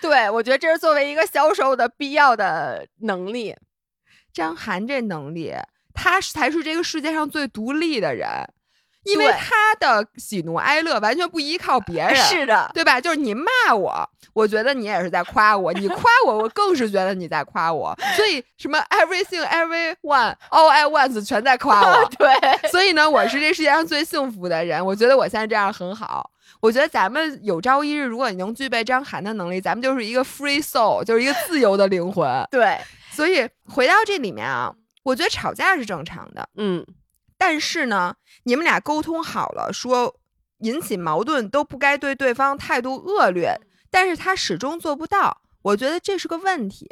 [0.00, 3.54] 对我觉得这是作为一个销售的必要的能力，
[4.32, 5.54] 张涵这能力。”
[5.98, 8.28] 他才是这个世界上最独立的人，
[9.02, 13.00] 因为他的喜怒哀乐完全不依靠别人，是的，对吧？
[13.00, 17.96] 就是你骂我，我觉得你也是在夸我；你夸我，我更是觉得你在夸我。
[18.16, 22.08] 所以什么 everything everyone all at once 全在夸我。
[22.16, 24.84] 对，所以呢，我是这世界上最幸福的人。
[24.84, 26.30] 我觉得我现在这样很好。
[26.60, 32.26] 我觉得咱们有朝一日，如果你能具备张涵的能力，咱们就是一个 free soul，就是一个自由的灵魂。
[32.50, 32.78] 对，
[33.12, 34.72] 所以回到这里面啊。
[35.08, 36.86] 我觉得吵架是正常的，嗯，
[37.38, 40.14] 但是呢，你们俩沟通好了，说
[40.58, 43.58] 引起矛盾都不该对对方态度恶劣，
[43.90, 46.86] 但是他始终做不到，我觉得这是个问题。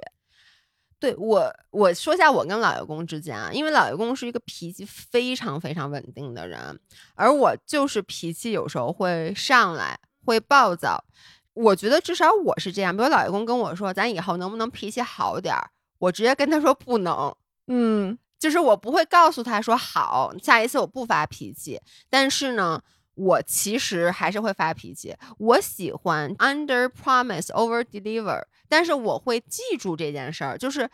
[0.98, 6.81] 对我，我说一下我跟老爷公之间啊，因为老爷公是一个脾气非常非常稳定的人，
[7.16, 11.05] 而我就是脾气有时候会上来，会暴躁。
[11.52, 17.37] 我觉得至少我是这样，比如老爷公跟我说，咱以后能不能脾气好点儿，我直接跟他说不能。
[17.66, 21.81] 嗯，就是我不会告诉他说好，下一次我不发脾气。
[22.09, 22.83] 但是呢，
[23.14, 25.14] 我其实还是会发脾气。
[25.38, 30.57] 我喜欢 under promise over deliver，但是我会记住这件事儿。
[30.57, 30.88] 就是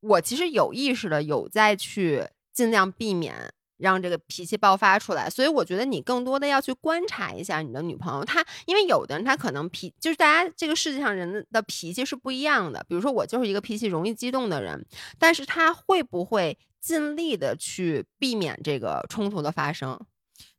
[0.00, 5.28] 我其实有意识的有在去尽量避免让这个脾气爆发出来。
[5.28, 12.84] 所以我觉得你更多的要去观察一下你的女朋友，她因为有的人她可能脾就是大家这个世界上人的脾气是不一样的。
[12.88, 14.86] 比如说我就是一个脾气容易激动的人，
[15.18, 20.00] 但是她会不会尽力的去避免这个冲突的发生？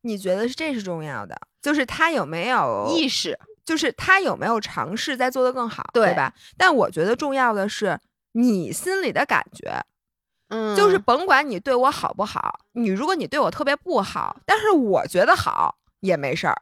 [0.02, 6.34] 你觉得是这是重要的，就是她有没有意识，就是他有没有尝试在做得更好，对吧？
[6.58, 7.98] 但我觉得重要的是
[8.34, 9.82] 你心里的感觉，
[10.54, 16.62] 嗯，就是甭管你对我好不好，你如果你对我特别不好，但是我觉得好也没事儿，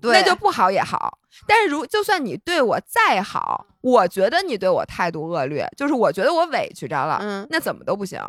[0.00, 1.18] 对，那就不好也好。
[1.48, 8.20] 但是如就算你对我再好，我觉得你对我态度恶劣，就是我觉得我委屈着了，嗯，那怎么都不行。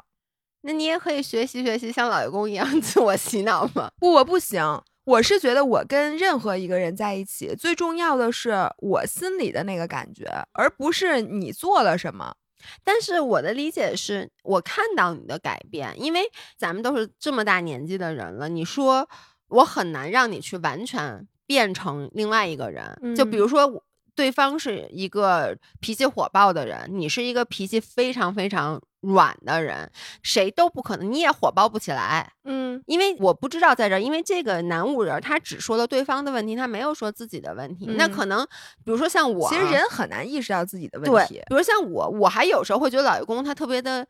[0.62, 3.92] 那你也可以学习学习，像老爷公一样自我洗脑吗？
[4.00, 4.82] 不，我不行。
[5.06, 12.34] 我是觉得我跟任何一个人在一起，最重要的是我心里的那个感觉，而不是你做了什么。
[12.84, 16.22] 但是我的理解是，我看到你的改变，因为
[16.58, 19.08] 咱们都是这么大年纪的人了，你说
[19.48, 23.16] 我很难让你去完全变成另外一个人。
[23.16, 23.84] 就比如说，
[24.16, 28.82] 对方是一个脾气火爆的人，你是一个脾气非常非常。
[29.14, 29.90] 软的人，
[30.24, 32.32] 谁都不可能，你也火爆不起来。
[32.44, 37.86] 嗯，因为我不知道在这儿，因为这个男五人他只说了对方的问题，他没有说自己的问题。
[37.98, 38.46] 那可能，
[38.84, 41.42] 比如说像我，其实人很难意识到自己的问题。
[41.48, 44.06] 比如像我，我还有时候会觉得老爷公他特别的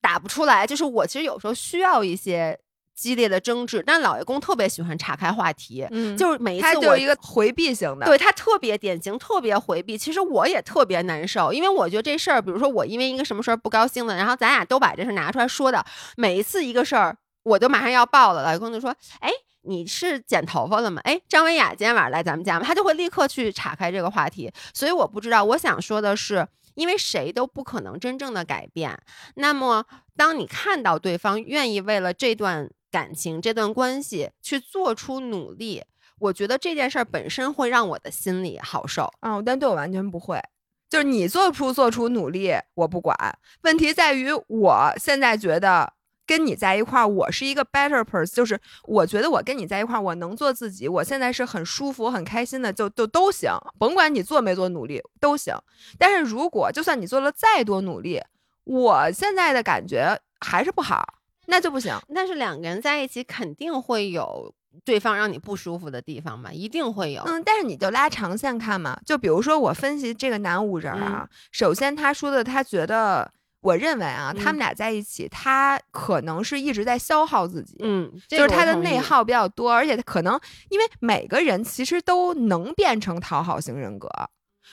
[0.00, 2.58] 打不出来，就是我其实有时候需要一些。
[2.98, 9.96] 激烈的争执，但老爷公特别喜欢岔开话题，嗯，就是每一次他就是一个回避型的，对他特别典型，特别回避。
[9.96, 15.84] 其实我也特别难受，因为我觉得这事儿，比如说我因为一个什么事儿不高兴了，然后咱俩都把这事拿出来说的，
[16.16, 18.42] 每一次一个事儿，我都马上要爆了。
[18.42, 19.30] 老爷公就说：“哎，
[19.62, 21.00] 你是剪头发了吗？
[21.04, 24.50] 哎，张文雅今天晚上来咱们家吗？”他就会立刻去岔开这个话题。
[24.74, 26.46] 所以我不知道，我想说的是，
[26.78, 28.98] 因为谁都不可能真正的改变。
[29.34, 29.84] 那么，
[30.16, 32.70] 当你看到对方愿意为了这段。
[32.90, 35.84] 感情这段关系去做出努力，
[36.20, 39.12] 我觉得这件事儿本身会让我的心里好受。
[39.20, 40.40] 嗯，但对我完全不会。
[40.88, 43.14] 就是你做出做出努力，我不管。
[43.60, 45.92] 问题在于，我现在觉得
[46.28, 48.34] 跟你在一块儿，我是一个 better person。
[48.34, 53.50] 就是我觉得我跟你在一块儿，我能做自己，我现在是很舒服、很开心的，就就都行。
[53.78, 55.56] 甭管你做没做努力都行。
[55.98, 58.20] 但是如果就算你做了再多努力，
[58.64, 61.14] 我现在的感觉还是不好。
[61.46, 61.98] 那就不行。
[62.14, 67.22] 但是两个人在一起肯定会有对方让你不舒服的地方嘛，一定会有。
[67.22, 73.32] 嗯，但是你就拉长线看嘛，就比如说我分析这个男五人啊，首先他说的，他觉得，
[73.68, 80.38] 我认为啊，他们俩在一起，他可能是一直在消耗自己，嗯，就是他的内耗比较多，而且他可能
[80.70, 84.08] 因为每个人其实都能变成讨好型人格。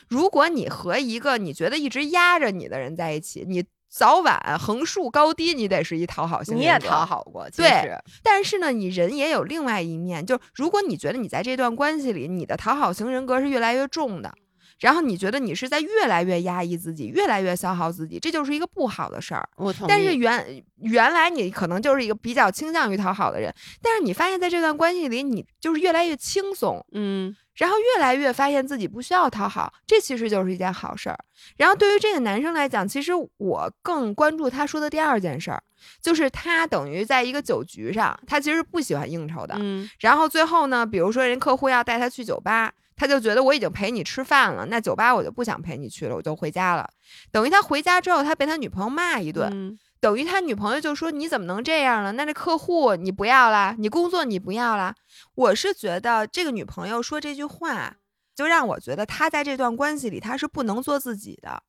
[0.07, 3.63] 如果你和一个你觉得一直压着你的人在一起，你。
[3.87, 6.57] 早晚横竖高低，你得是一讨好型。
[6.57, 7.97] 你也讨好过，对。
[8.21, 14.33] 但是呢，你人也有另外一面，就如果你觉得你在这段关系里，你的讨好型人格是越来越重的，
[14.79, 19.47] 然后你觉得你是在越来越压抑自己，越来越消耗自己，这就是一个不好的事儿。
[19.55, 26.85] 我但是原原来你可能就是一个比较倾向于讨好的人，但是你发现在这段关系里，你就是越来越轻松。
[26.91, 27.35] 嗯。
[27.55, 31.17] 然后越来越发现自己不需要讨好，这其实就是一件好事儿。
[31.55, 35.63] 然后对于这个男生来讲，其实我更关注他说的第二件事儿，
[36.01, 39.55] 就是他等于在一个酒局上，他其实不喜欢应酬的。
[39.57, 39.89] 嗯。
[40.01, 46.89] 然后最后呢，比如说人客户要带他去酒吧，他就觉得我已经陪你吃饭了，那酒吧我就不想陪你去了，我就回家了。
[47.31, 49.77] 等于他回家之后，他被他女朋友骂一顿。
[50.01, 52.11] 等于他女朋友就说：“你怎么能这样呢？
[52.11, 54.93] 那这客户你不要啦，你工作你不要啦。”
[55.33, 57.95] 我是觉得这个女朋友说这句话，
[58.35, 61.63] 就让我觉得他在这段关系里他是不能做自己的。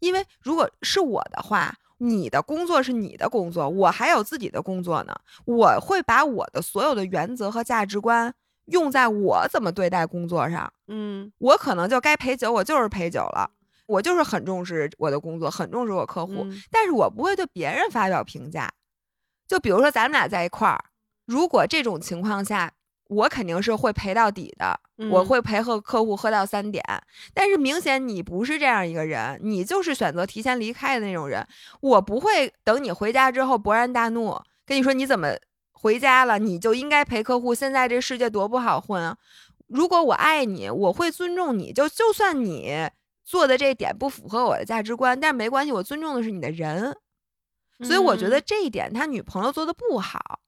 [0.00, 5.14] 因为如果是我的话，你的工作是你的工作，我还有自己的工作呢。
[5.44, 8.34] 我会把我的所有的原则和价值观
[8.66, 10.72] 用在我怎么对待工作上。
[10.88, 13.50] 嗯，我可能就该陪酒，我就是陪酒了。
[13.86, 18.68] 我就是很重视我的工作，很重视我客户，但是我不会对别人发表评价。
[19.46, 20.84] 就比如说咱们俩在一块儿，
[21.24, 22.72] 如果这种情况下，
[23.08, 26.82] 我肯定是会陪到底的，我会陪和客户喝到三点。
[27.32, 31.46] 但是明显你不是这样一个人，你就是选择提前离开的那种人。
[31.80, 35.28] 我不会等你回家之后勃然大怒，跟你说你怎么
[35.78, 37.54] 回家了，你就应该陪客户。
[37.54, 39.16] 现在这世界多不好混啊！
[39.68, 42.90] 如果我爱你，我会尊重你，就就算你。
[43.28, 46.96] 做的这点不符合我的价值观，但是没关系，我尊重的是你的人，
[47.82, 50.38] 所以我觉得这一点他女朋友做的不好。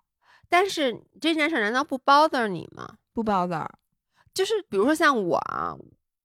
[0.48, 2.88] 但是这件事难道不 bother 你吗？
[3.12, 3.66] 不 bother，
[4.32, 5.76] 就是比如说像我啊，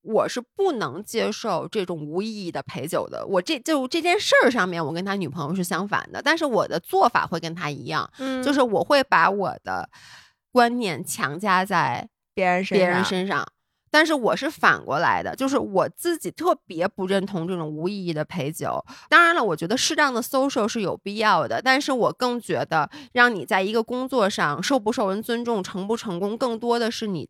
[0.04, 3.26] 我是不能接受这种无意义的陪酒的。
[3.26, 9.90] 我这就这件事儿上面，我跟他女朋友是相反的，但是我的做法会跟他一样，嗯就是我会把我的
[10.52, 13.48] 观念强加在别人身别人身上。
[13.90, 18.84] 但是我是反过来的，就是我自己特别不认同这种无意义的陪酒。
[19.08, 27.30] 当然了，我觉得适当的 social 是有必要的，但是我更觉得让你在一个工作上受不受人尊重、成不成功，更多的是你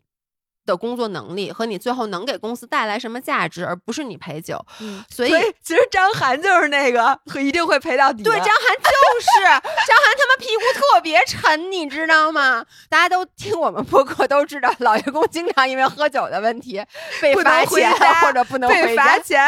[0.66, 4.64] 的工作能力和你最后能给公司带来什么价值，而不是你陪酒。
[4.80, 8.24] 嗯所以其实张涵就是那个一定会陪到底。
[8.24, 12.66] 对，张涵就是张涵，他妈屁股特别沉，你知道吗？
[12.90, 16.82] 大家都听我们播客都知道，老爷工经常因为喝酒的问题
[17.22, 17.92] 被罚钱
[18.22, 18.94] 或者不能被。
[18.94, 19.42] 罚钱，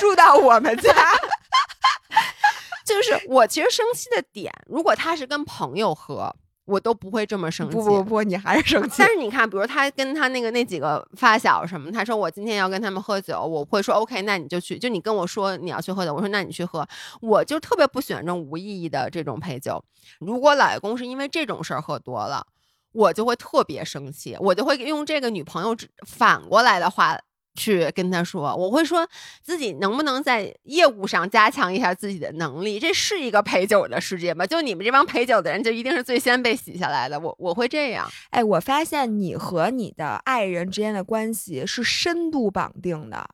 [0.00, 0.92] 住到我们家。
[2.84, 6.34] 就是我其实生气的点，如果他是跟朋友喝，
[6.68, 7.76] 我都不会这么生气。
[7.76, 9.08] 不不不，你还是生气但。
[9.08, 16.86] 是你看，比如他跟他那个那几个发小什么，他说我今天要跟他们喝酒，我会说 OK，那你就去，就你跟我说你要去喝酒，我说那你去喝，
[17.22, 19.82] 我就特别不喜欢这种无意义的这种陪酒。
[20.20, 22.46] 如果老爷公是因为这种事儿喝多了，
[22.92, 25.74] 我就会特别生气，我就会用这个女朋友
[26.06, 27.18] 反过来的话。
[27.58, 29.06] 去跟他说，我会说
[29.42, 32.78] 自己能不能在业务上加强一下自己的能力。
[32.78, 34.46] 这是一个陪酒的世界吗？
[34.46, 37.18] 就你们这帮陪酒的人，就一定是最先被洗下来的。
[37.18, 38.08] 我我会这样。
[38.30, 43.28] 哎，我发现你和你的爱人之间的关系是深度绑定的，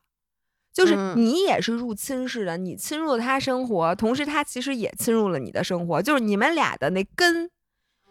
[0.73, 7.49] 就是嗯你也是入侵式的，你侵入了他生活，同时他其实也侵入了你的生活，就是你们俩的那根。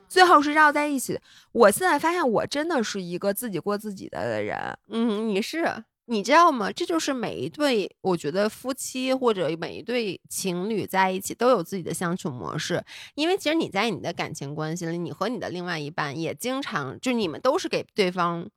[0.06, 1.18] 最后是绕在一起。
[1.50, 4.56] 我现在发现，我真的是一个自己过自己的的人。
[4.88, 5.64] 嗯，你是
[6.06, 6.70] 你知道吗？
[6.70, 12.84] 这就是每一对，我觉得夫妻或者每一对情侣在一起都有自己的相处模式。
[13.14, 18.48] 因为其实你在你的感情关系里，你和你的另外一半也经常，就你们都是给对方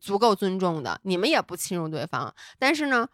[0.00, 2.34] 足够尊重的，你们也不侵入对方。
[2.58, 3.06] 但是呢，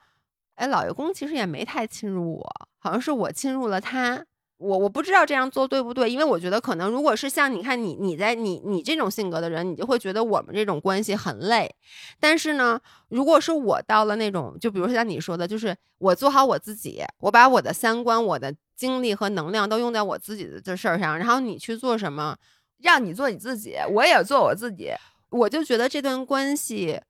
[0.55, 4.25] 哎，老爷公其实也没太侵入我，好像是我侵入了他。
[4.63, 11.75] 我我不知道这样做对不对，因为我觉得可能如果是像你看你你在你你这种性格的人，你就会觉得我们这种关系很累。
[12.21, 22.37] 但是呢，如果是我到了那种，就比如说像你说的，就是我做好我自己，我把我的三观、我的精力和能量都用在我自己的这事儿上，然后你去做什么，
[22.79, 24.93] 让你做你自己，我也做我自己。
[25.31, 27.01] 我就觉得这段关系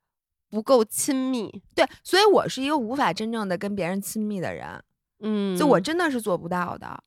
[0.49, 1.63] 不够亲密。
[1.75, 4.83] 对，所以我是一个无法真正的跟别人亲密的人，
[5.21, 7.03] 嗯，就我真的是做不到的。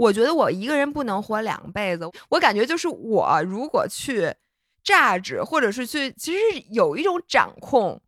[0.00, 4.34] 我觉得我一个人不能活两辈子，我感觉就是我如果去
[4.82, 6.38] 榨汁，或者是去，其实
[6.70, 8.00] 有一种掌控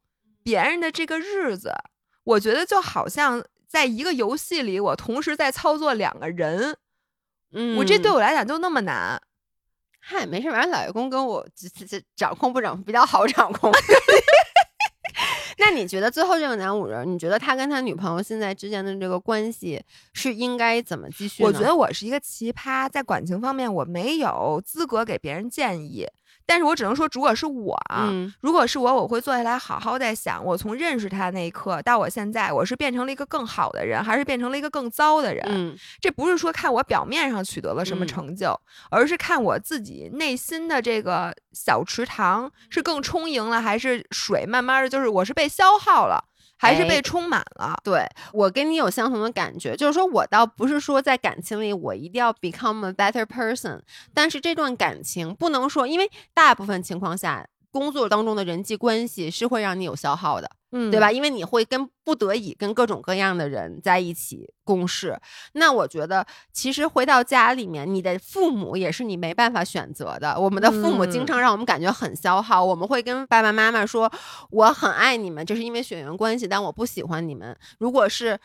[0.43, 1.71] 别人的这个日子，
[2.25, 6.77] 我觉得就好像在一个游戏里，我同时在操作两个人，
[7.53, 9.21] 嗯，我这对我来讲就那么难。
[10.01, 13.71] 嗨，没事，反正老爷公跟我这这这掌控不掌控比较好掌控。
[15.59, 19.83] 那你觉得最后这个男五人，你觉得他跟他女朋友现在之间的这个关系
[20.13, 21.43] 是应该怎么继续？
[21.45, 26.07] 我觉得我是一个奇葩，在感情方面我没有资格给别人建议，
[26.47, 35.45] 但是我只能说，如果是我啊，嗯如果是我，我会坐下来好好在想，我从认识他那一刻到我现在，我是变成了一个更好的人，还是变成了一个更糟的人？
[35.49, 38.59] 嗯这不是说看我表面上取得了什么嗯成就，
[38.91, 46.25] 而是看我自己内心的这个小池塘是更充盈了，还是水慢慢的就是我是被消耗了，
[46.63, 47.75] 还是哎被充满了？
[47.83, 53.81] 对我跟你有相同的感觉，就是说我倒不是说在感情里我一定要 become a better person，
[54.15, 60.49] 但是这段感情不能说，因为大部分情况下，工作当中的人际关系是会让你有消耗的。
[60.75, 61.13] 嗯对吧？？
[61.13, 65.21] 因为你会跟不得已跟各种各样的人在一起共事。
[65.53, 70.35] 那我觉得，其实回到家里面，你的父母也是你没办法选择的。
[70.41, 74.11] 我们的父母经嗯常让我们感觉很消耗，我们会跟爸爸妈妈说
[74.51, 78.41] ：“我很爱你们，这是因为血缘关系，但我不喜欢你们。”如果是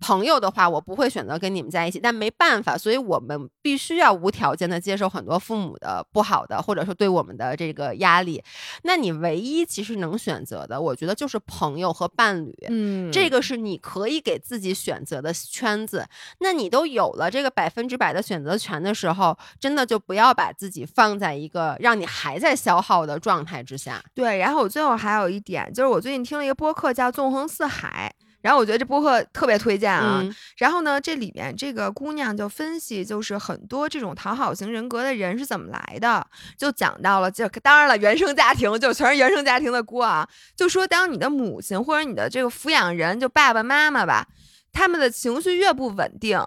[0.00, 8.42] 朋友的话，我不会选择跟你们在一起，但没办法，所以我们必须要无条件的接受很多父母的不好的，或者说对我们的这个压力。
[8.82, 12.56] 那你唯一其实能选择的，我觉得就是朋友和伴侣。
[12.68, 16.06] 嗯，这个是你可以给自己选择的圈子。
[16.38, 24.02] 那你都有了这个百分之百的选择权的时候，真的就不要把自己放在一个让你还在消耗的状态之下。
[24.14, 30.20] 对，然后我最后还有一点，就是我最近听了一个播客叫《纵横四海》，然后我觉得这播客特别推荐啊。
[30.22, 36.26] 嗯然后呢，这里面这个姑娘就分析，就是很多这种讨好型人格的人是怎么来的，
[36.56, 40.28] 就讲到了，就当然了，原生家庭就全是原生家庭的锅啊。
[40.54, 44.26] 就说当你的母亲或者你的这个抚养人，就爸爸妈妈吧，
[44.72, 46.38] 他们的情绪越不稳定，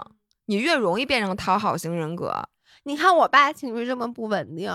[0.45, 2.47] 你越容易变成讨好型人格。
[2.83, 4.71] 你看我爸情绪这么不稳定，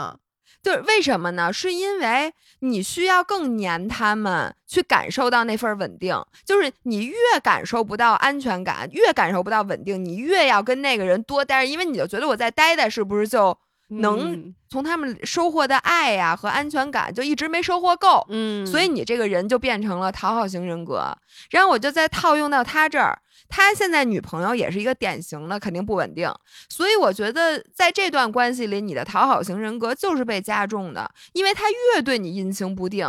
[0.63, 1.53] 就是为什么呢？
[1.53, 6.21] 是因为你需要更黏他们，去感受到那份稳定。
[6.45, 13.57] 就是你越感受不到安全感，越感受不到稳定，你越要跟那个人多待着，因为你就觉得我在待待，是不是就
[13.91, 18.27] 能嗯从他们收获的爱呀、和安全感就一直没收获够？
[18.29, 21.17] 嗯，所以你这个人就变成了讨好型人格。
[21.51, 23.19] 然后我就再套用到他这儿，
[23.49, 26.31] 他现在女朋友也是一个典型的，肯定不稳定。
[26.69, 33.07] 所以我觉得在这段关系里，你的讨好型人格就是被加重的，因为他越对你阴晴不定，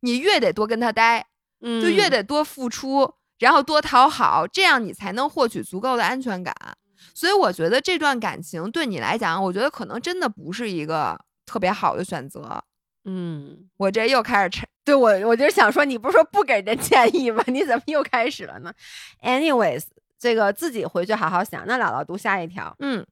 [0.00, 1.26] 你越得多跟他待，
[1.62, 6.54] 嗯就越得多付出，然后多讨好，这样你才能获取足够的安全感。
[7.14, 12.62] 所以我觉得这段感情对你来讲，我觉得可能真的不是一个特别好的选择。
[13.08, 13.68] 嗯。
[13.78, 17.42] 我这又开始沉对我，我就是想说，你不是说不给人建议吗？
[17.48, 18.72] 你怎么又开始了呢
[19.22, 19.84] ？Anyways，
[20.18, 21.64] 这个自己回去好好想。
[21.66, 22.74] 那姥姥读下一条。
[22.78, 23.06] 嗯，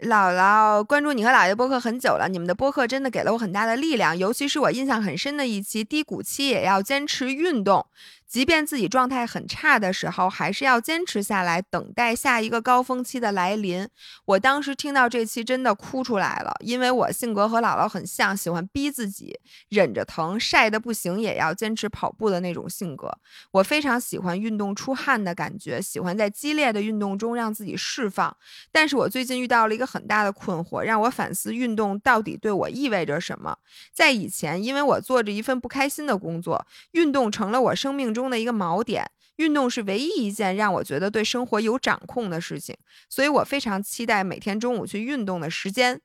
[0.00, 7.86] 姥姥关注你和姥爷播客很久了，你们的播客真的给了我很大的力量，尤其是我印象很深的一期，低谷期也要坚持运动，
[8.32, 13.86] 即便自己状态很差的时候，还是要坚持下来，等待下一个高峰期的来临。
[14.24, 23.12] 我当时听到这期真的哭出来了，因为我性格和姥姥很像，喜欢逼自己，忍着疼，晒得不行也要坚持跑步的那种性格。
[23.50, 28.34] 我非常喜欢运动出汗的感觉，喜欢在激烈的运动中让自己释放。
[28.70, 33.58] 但是我最近遇到了一个很大的困惑，让我反思运动到底对我意味着什么。
[33.92, 39.04] 在以前，因为我做着一份不开心的工作，运动成了我生命中中的一个锚点。
[39.36, 42.76] 运动是唯一一件让我觉得对生活有掌控的事情，
[43.08, 46.00] 所以我非常期待每天中午去运动的时间。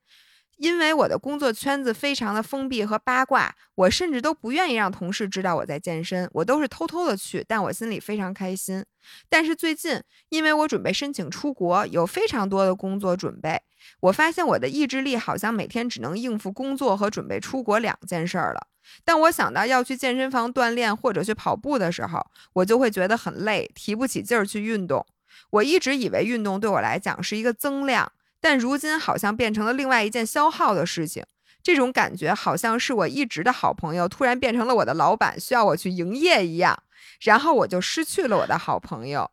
[0.57, 8.83] 因为我的工作圈子非常的封闭和八卦，我甚至都不愿意让同事知道我在健身，我都是偷偷的去，但我心里非常开心。
[9.29, 13.61] 但是最近，因为我准备申请出国，有非常多的工作准备，
[14.01, 18.67] 我发现我的意志力好像每天只能应付工作和准备出国两件事儿了。
[19.05, 25.05] 当我想到要去健身房锻炼或者去跑步的时候，我就会觉得很累，提不起劲儿去运动。
[25.51, 31.23] 我一直以为运动对我来讲是一个增量，但如今好像变成了另外一件消耗的事情。
[31.63, 36.81] 这种感觉好像是我一直的好朋友突然变成了我的老板，需要我去营业一样，
[37.21, 39.29] 然后我就失去了我的好朋友。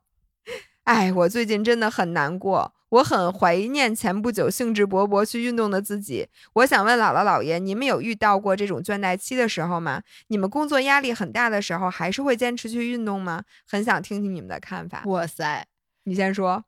[0.82, 6.26] 哎，我最近真的很难过，我很怀念前不久兴致勃勃去运动的自己。
[6.54, 10.02] 我想问姥姥姥爷，你们有遇到过这种倦怠期的时候吗？
[10.26, 13.44] 你们工作压力很大的时候，还是会坚持去运动吗？
[13.66, 15.04] 很想听听你们的看法。
[15.06, 15.64] 哇塞，
[16.02, 16.64] 你先说。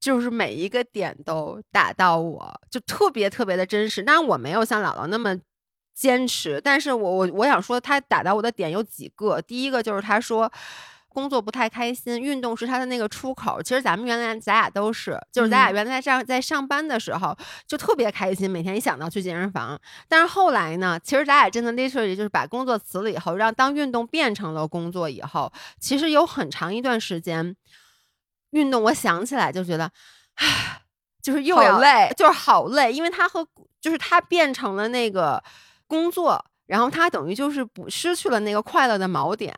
[0.00, 4.02] 就是每一个点都打到我，就特别特别的真实。
[4.02, 5.38] 当然我没有像姥姥那么
[5.94, 9.40] 坚持，但是我我我想说，他打到我的点有几个。
[9.40, 10.50] 第一个就是他说。
[11.12, 13.60] 工作不太开心，运动是他的那个出口。
[13.60, 17.36] 其实咱们原来咱俩都是，就是咱俩原来在上在上班的时候
[17.66, 19.76] 就特别开心，每天一想到去健身房。
[20.06, 27.56] 但是后来呢，其实咱俩真的 literally 就是把工作辞了以后，让当运动变成了工作以后，其实有很长一段时间，
[28.50, 29.90] 运动我想起来就觉得，
[30.34, 30.82] 唉，
[31.22, 33.46] 就是又要累就是好累，因为它和
[33.80, 35.42] 就是它变成了那个
[35.86, 36.44] 工作。
[36.66, 39.52] 然后它等于就是不失去了那个快乐的锚点。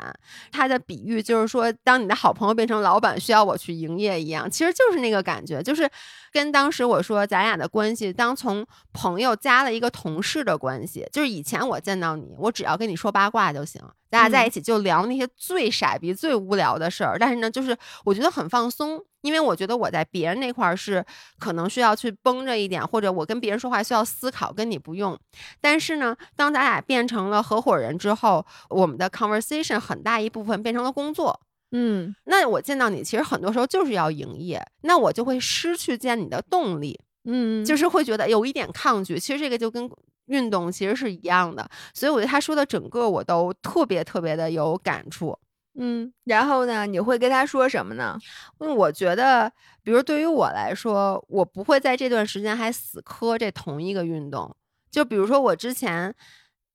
[0.51, 5.87] 他的比喻就是说，当你的好朋友变成老板，需要我去营业一样，其实就是那个感觉，就是
[6.33, 13.83] 跟当时我说咱俩的关系，当从朋友加了一个同事的关系，就是以前我见到你，我只要跟你说八卦就行，
[14.13, 17.17] 咱俩在一起就聊那些最傻逼、最无聊的事儿。
[17.19, 19.03] 但是呢，就是我觉得很放松。
[19.23, 21.03] 因为我觉得我在别人那块儿是
[21.39, 25.17] 可能需要去绷着一点，或者我跟别人说话需要思考，跟你不用。
[25.61, 31.41] 但是呢，当咱俩变成了合伙人之后，我们的 conversation 很大一部分变成了工作。
[31.71, 39.21] 嗯那我见到你，其实很多时候就是要营业，那我就会失去见你的动力，嗯，就是会觉得有一点抗拒。
[39.21, 39.89] 其实这个就跟
[40.27, 45.39] 运动其实是一样的，所以我觉得他说的整个我都特别特别的有感触。
[45.79, 48.19] 嗯，然后呢，你会跟他说什么呢？
[48.61, 49.51] 因为我觉得，
[49.83, 54.55] 比如对于我来说，我不会在这段时间还死磕这同一个运动。
[54.91, 56.15] 就比如说我之前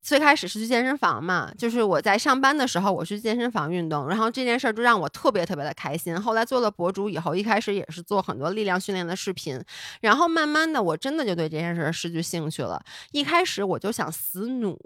[0.07, 6.15] 最开始是去健身房嘛，就是我在上班的时候我去健身房运动，然后这件事儿就让我特别特别的开心。
[6.21, 9.61] 后来做了博主以后，一开始也是做很多力量训练的视频，
[9.99, 12.81] 然后慢慢的我真的就对这件事失去兴趣了。
[13.11, 14.79] 一开始我就想死努，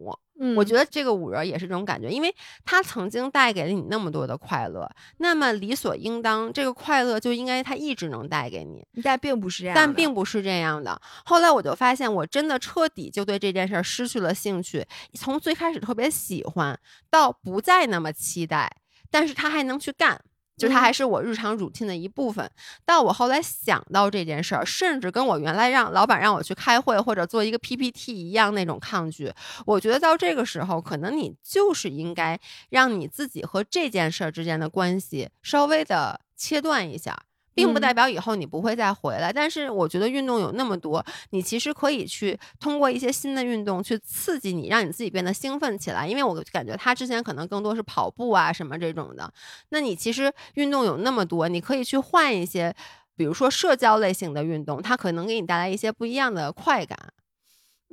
[0.43, 2.35] 嗯我觉得这个五人也是这种感觉，因为
[2.65, 10.99] 他曾经带给了你那么多的快乐，那么理所应当，这个快乐就应该他一直能带给你，但并不是这样，但并不是这样的。
[11.25, 14.83] 后来我就发现，我真的彻底就对这件事儿失去了兴趣，
[15.13, 16.79] 从最开始特别喜欢，
[17.11, 18.77] 到不再那么期待，
[19.11, 20.19] 但是他还能去干。
[20.57, 22.49] 就是它还是我日常 routine 的一部分。
[22.85, 29.31] 但我后来想到这件事儿，甚至跟我原来让老板让我去开会或者做一个 PPT 一样那种抗拒，
[29.65, 32.39] 我觉得到这个时候，可能你就是应该
[32.69, 37.17] 让你自己和这件事儿之间的关系稍微的切断一下。
[37.53, 46.07] 并不代表以后你不会再回来，但是我觉得运动有那么多，你其实可以去通过一些新的运动去刺激你，让你自己变得兴奋起来。
[46.07, 49.31] 因为我感觉他之前可能更多是跑步啊什么这种的，
[49.69, 52.73] 那你其实运动有那么多，你可以去换一些，
[53.15, 56.97] 比如说社交类型的运动，它可能给你带来一些不一样的快感。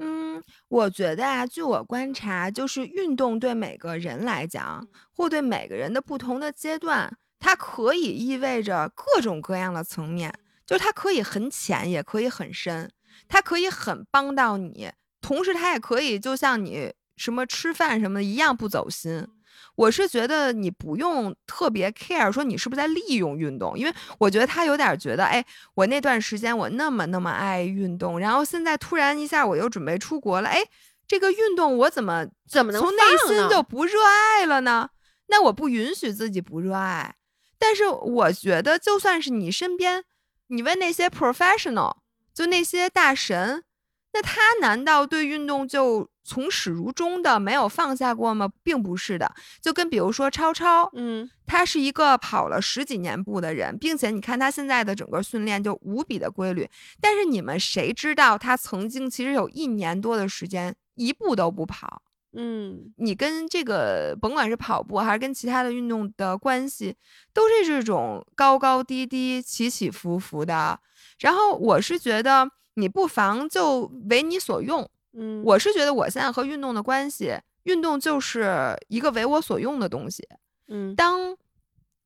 [0.00, 7.16] 嗯，我觉得啊，据我观察，就是运动对每个人来讲，或对每个人的不同的阶段。
[7.38, 10.32] 它可以意味着各种各样的层面，
[10.66, 12.90] 就是它可以很浅，也可以很深，
[13.28, 19.26] 它可以很帮到你，同时它也可以就像你什么吃饭什么的一样不走心。
[19.74, 30.60] 我是觉得你不用特别 care 说你是不是在利用运动，因为我觉得他有点觉得，哎，我那段时间我那么那么爱运动，然后现在突然一下我又准备出国了，哎，
[31.06, 34.90] 这个运动我怎么怎么能从内心就不热爱了呢？
[35.28, 37.14] 那我不允许自己不热爱。
[37.58, 40.04] 但是我觉得，就算是你身边，
[40.46, 41.96] 你问那些 professional，
[42.32, 43.64] 就那些大神，
[44.12, 48.50] 那他难道对运动就从始如终的没有放下过吗？
[48.62, 49.34] 并不是的。
[49.60, 56.68] 就跟比如说超超，嗯，他是一个跑了十几年步的人，并且你看他现在的整个训练就无比的规律。
[57.00, 62.02] 但是你们谁知道他曾经其实有一年多的时间一步都不跑？
[62.40, 66.94] 嗯，你跟这个甭管是跑步还是跟其他的运动的关系，
[67.32, 70.78] 都是这种高高低低、起起伏伏的。
[71.18, 74.88] 然后我是觉得你不妨就为你所用。
[75.14, 80.22] 嗯，我是觉得我现在和运动的关系，运动就是一个为我所用的东西。
[80.68, 81.36] 嗯，当。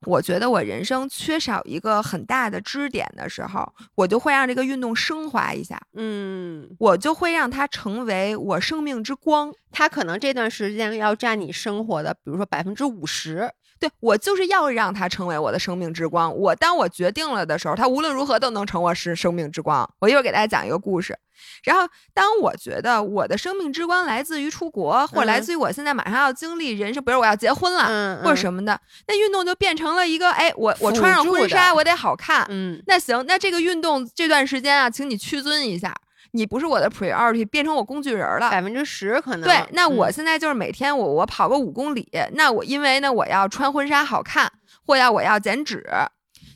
[0.04, 9.52] 我觉得我人生缺少一个很大的支点的时候，我就会让这个运动升华一下，嗯，我就会让它成为我生命之光。
[9.70, 13.50] 它可能这段时间要占你生活的，比如说百分之五十。
[13.82, 16.32] 对我就是要让它成为我的生命之光。
[16.36, 19.88] 我当我决定了的时候，它无论如何都能成我是生命之光。
[19.98, 21.18] 我一会儿给大家讲一个故事。
[21.64, 21.82] 然后，
[22.14, 32.46] 当我觉得我的生命之光来自于出国，或者来自于我现在马上要经历人生，比如我要结婚了，嗯或者什么的，那运动就变成了一个，哎，我我穿上婚纱，我得好看。
[32.48, 35.92] 嗯，那行，那这个运动这段时间啊，请你屈尊一下。
[36.32, 39.42] 你不是我的 priority，变成我工具人了，百分之十可能。
[39.42, 44.50] 对，那我现在就是每天我我跑个五公里，那我因为呢我要穿婚纱好看，
[44.86, 45.86] 或要我要减脂，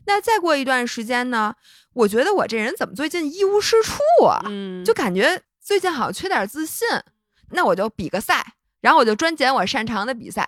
[0.06, 1.54] 那再过一段时间呢，
[1.92, 4.40] 我觉得我这人怎么最近一无是处啊？
[4.46, 6.88] 嗯，就感觉最近好像缺点自信，
[7.50, 10.46] 那我就比个赛，然后我就专捡我擅长的比赛，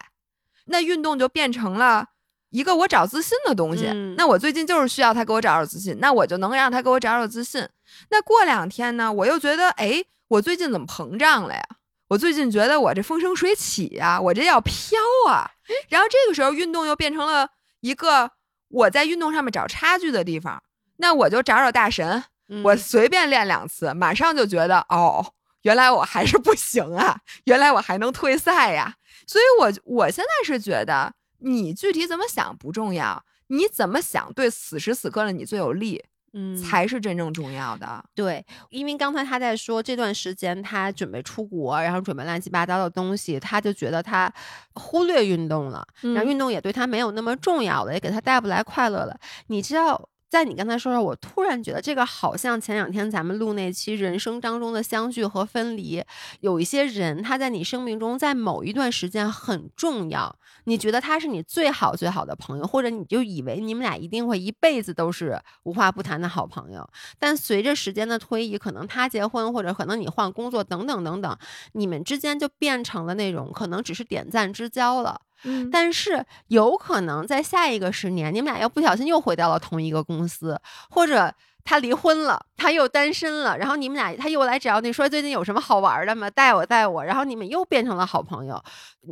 [0.66, 2.07] 那运动就变成了。
[2.51, 3.85] 一个我找自信的东西，
[4.17, 7.69] 那我最近就是需要他给我找找自信，那我就能让他给我找找自信。
[8.11, 11.63] 那过两天呢，我又觉得，哎，我最近怎么膨胀了呀？
[12.09, 15.51] 我最近觉得我这风生水起呀，我这要飘啊。
[15.91, 18.31] 然后这个时候运动又变成了一个
[18.69, 20.63] 我在运动上面找差距的地方，
[20.97, 22.25] 那我就找找大神，
[22.65, 28.95] 我随便练两次，马上就觉得，哦，原来我还是不行啊，原来我还能退赛呀。
[29.27, 31.13] 所以，我我现在是觉得。
[31.39, 38.05] 你具体怎么想不重要，你怎么想对此时此刻的你最有利，嗯，才是真正重要的。
[38.14, 44.32] 对，因为刚才他在说这段时间他准备出国，然后准备乱七八糟的东西，他就觉得他
[44.74, 49.18] 忽略运动了，然后运动也对他没有那么重要了，也给他带不来快乐了。
[49.47, 50.09] 你知道？
[50.29, 56.05] 在你刚才说的，我突然觉得这个好像前两天咱们录那期人生当中的相聚和分离，
[56.41, 66.87] 有一些人他在你生命中在某一段时间很重要，你觉得他是你最好最好的朋友，或者你就以为你们俩一定会一辈子都是无话不谈的好朋友，
[67.18, 71.39] 但随着时间的推移，可能他结婚，或者可能你换工作等等等等，
[71.72, 75.22] 你们之间就变成了那种可能只是点赞之交了。
[75.45, 80.61] 嗯，但是有可能在下一个十年，你们俩又不小心又回到了同一个公司，
[80.91, 81.34] 或者
[81.64, 86.30] 他离婚了，他又单身了，然后你们俩他又来找你说最近有什么好玩的吗？
[86.30, 88.62] 带我带我，然后你们又变成了好朋友。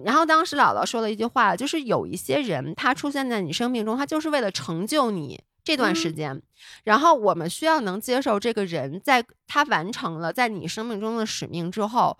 [0.04, 5.42] 然后当时姥姥说了一句话，就是有一些人他出现在你生命中，他就是为了成就你。
[5.64, 6.40] 这段时间，
[6.84, 12.16] 然后我们需要能接受这个人，在他完成了在你生命中的使命之后，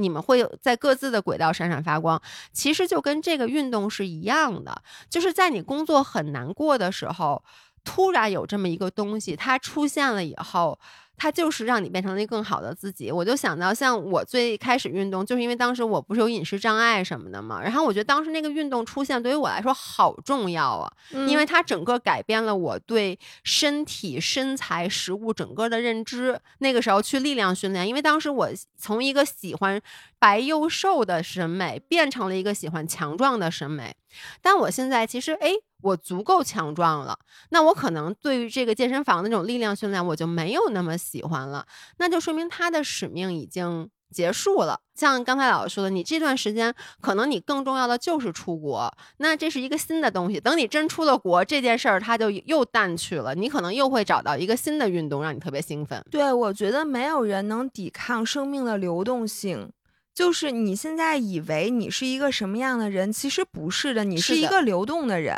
[0.00, 2.20] 你们会有在各自的轨道闪闪发光。
[2.52, 7.42] 其实就跟这个运动是一样的，就是在你工作很难过的时候，
[7.84, 10.78] 突然有这么一个东西，它出现了以后。
[11.22, 13.12] 它就是让你变成了一个更好的自己。
[13.12, 17.62] 我就想到，像我最开始运动，就是因为当时我不是有饮食障碍什么的嘛。
[17.62, 20.90] 然后我觉得当时那个运动出现对于我来说好重要啊，
[21.28, 26.40] 因为它整个改变了我对身体、身材、食物整个的认知。
[26.60, 28.48] 那个时候去力量训练，因为当时我
[28.78, 29.78] 从一个喜欢
[30.18, 33.94] 白又瘦的审美变成了一个喜欢强壮的审美。
[34.40, 35.52] 但我现在其实哎。
[35.82, 37.18] 我足够强壮了，
[37.50, 41.66] 那我可能对于这个健身房的那种力量训练，我就没有那么喜欢了。
[41.98, 44.80] 那就说明他的使命已经结束了。
[44.94, 50.38] 像刚才老师说的，你这段时间可能你更重要的就是出国，那这是一个新的东西。
[50.38, 53.34] 等你真出了国，这件事儿它就又淡去了。
[53.34, 56.04] 你可能又会找到一个新的运动，让你特别兴奋。
[56.10, 59.70] 对，我觉得没有人能抵抗生命的流动性。
[60.12, 65.36] 就是你现在以为你是一个什么样的人，其实不是的，你是一个流动的人。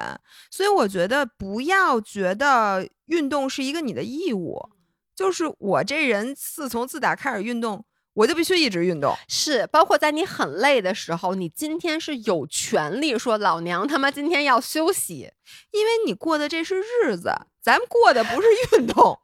[0.50, 4.70] 所以我觉得不要觉得运动是一个你的义务。
[5.14, 9.14] 就是我这人自从自打开始运动，我就必须一直运动。
[9.28, 15.30] 是，包括在你很累的时候，你今天是有权利说老娘他妈今天要休息，
[15.70, 17.30] 因为你过的这是日子，
[17.62, 19.16] 咱们过的不是运动。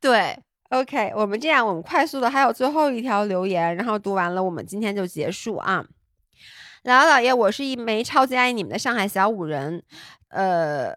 [0.00, 0.42] 对。
[0.70, 5.84] OK，我们这样，我们快速的还有最后一条留言，然后读完了，我们今天就结束啊。
[6.84, 9.82] 姥姥姥爷，我是一枚超级爱你们的上海小五人，
[10.30, 10.94] 呃。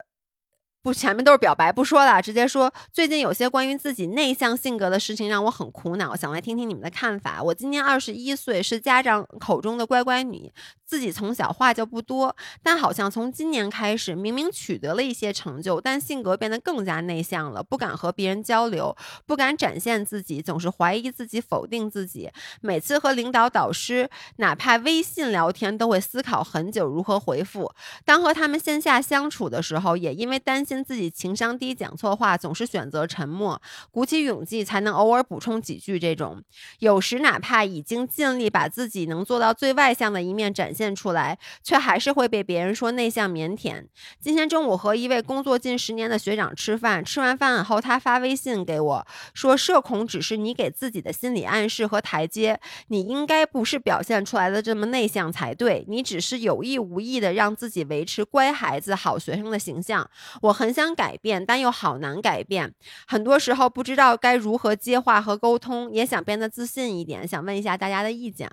[0.81, 2.73] 不，前面都是表白，不说了，直接说。
[2.93, 7.43] 最近有些关于自己内向性格的事情让我很苦恼，想来听听你们的看法。
[7.43, 10.49] 我今年二十一岁，是家长口中的乖乖女，
[10.89, 22.31] 自己从小话就不多，但好像从今年开始，明明取得了一些成就，但性格变得更加内向了，不敢和别人交流，不敢展现自己，总是怀疑自己，否定自己。
[22.61, 27.71] 每次和领导、导师，哪怕微信聊天，都会思考很久如何回复。
[28.03, 30.79] 当和他们线下相处的时候，也因为担心。
[30.79, 33.61] 自己情商低，讲错话总是选择沉默，
[33.91, 35.99] 鼓起勇气才能偶尔补充几句。
[35.99, 36.41] 这种
[36.79, 43.87] 有时哪怕已经尽力把自己能做到最外向的一面展现现出来，却还是会被别人说内向腼腆。
[44.21, 60.09] 今天中午和一位工作近十年的学长吃饭，吃完饭后他发微信给我说：“社恐只是你给自己的心理暗示和台阶，你应该不是表现出来的这么内向才对，你只是有意无意的让自己维持乖孩子、好学生的形象。”
[60.43, 60.59] 我。
[60.59, 62.73] 很想改变，但又好难改变。
[63.07, 67.25] 很多时候不知道该如何接话和沟通，也想变得自信一点。
[67.25, 68.49] 想问一下大家的意见。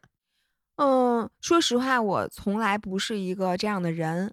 [0.77, 4.33] 嗯，说实话，我从来不是一个这样的人，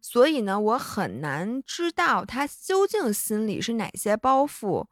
[0.00, 4.86] 所以呢，我很难知道他究竟心里是哪些包袱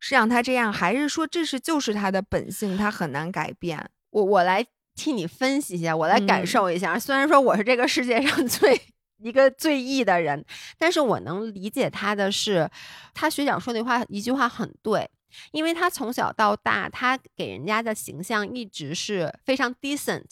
[0.00, 3.90] 是让他这样，还是说这是就是他的本性，他很难改变。
[4.10, 6.98] 我我来替你分析一下，我来感受一下。
[6.98, 8.80] 虽然说我是这个世界上 最。
[9.18, 10.44] 一个最义的人，
[10.76, 12.68] 但是我能理解他的是，
[13.14, 15.08] 他学长说那话一句话很对，
[15.52, 20.24] 因为他从小到大，他给人家的形象一直是非常 decent，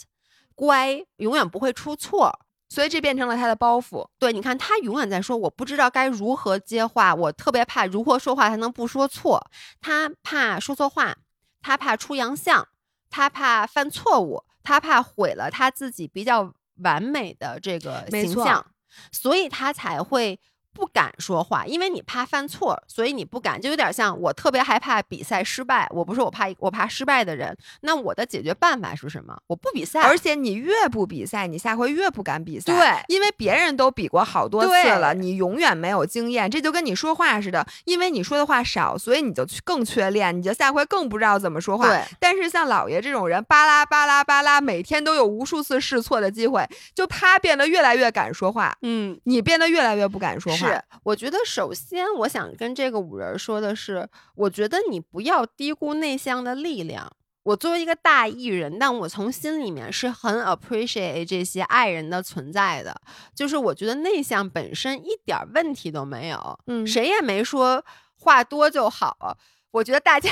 [0.54, 4.08] 乖，永远不会出错，所以这变成了他的包袱。
[4.18, 9.50] 对，你看他永远在说，我不知道该如何接话，我特别怕如何说话才能不说错，
[9.80, 11.16] 他怕说错话，
[11.60, 12.68] 他怕出洋相，
[13.10, 18.66] 他怕犯错误，他怕毁了他自己比较完美的这个形象。
[19.10, 20.38] 所以他才会。
[20.74, 25.86] 不敢说话，因为你怕犯错，所以你不敢，就有点像我特别害怕比赛失败。
[25.90, 29.36] 我不是我怕我怕失败的人，那我的解决办法是什么？
[29.46, 30.00] 我不比赛。
[30.00, 32.72] 而且你越不比赛，你下回越不敢比赛。
[32.72, 36.50] 对，因为别人都比过好多次了，你永远没有经验。
[36.50, 41.88] 这就跟你说话似的，因为你说的话少，所以你就更缺练，你就下回更不知道怎么说话。
[41.88, 42.02] 对。
[42.18, 48.74] 但是像老爷这种人，巴拉巴拉巴拉，每天都有无数次试错的机会，就他变得越来越敢说话。
[48.82, 50.61] 嗯，你变得越来越不敢说话。
[50.66, 51.38] 是，我觉得。
[51.44, 57.10] 首先，我想跟这个五人说的是，我觉得你不要低估内向的力量。
[57.42, 62.94] 我作为一个大艺人，但我从心里面是很 appreciate 这些爱人的存在的。
[63.34, 67.84] 就是我觉得内向本身一点问题都没有，嗯，谁也没说
[68.14, 69.36] 话多就好。
[69.72, 70.30] 我觉得大家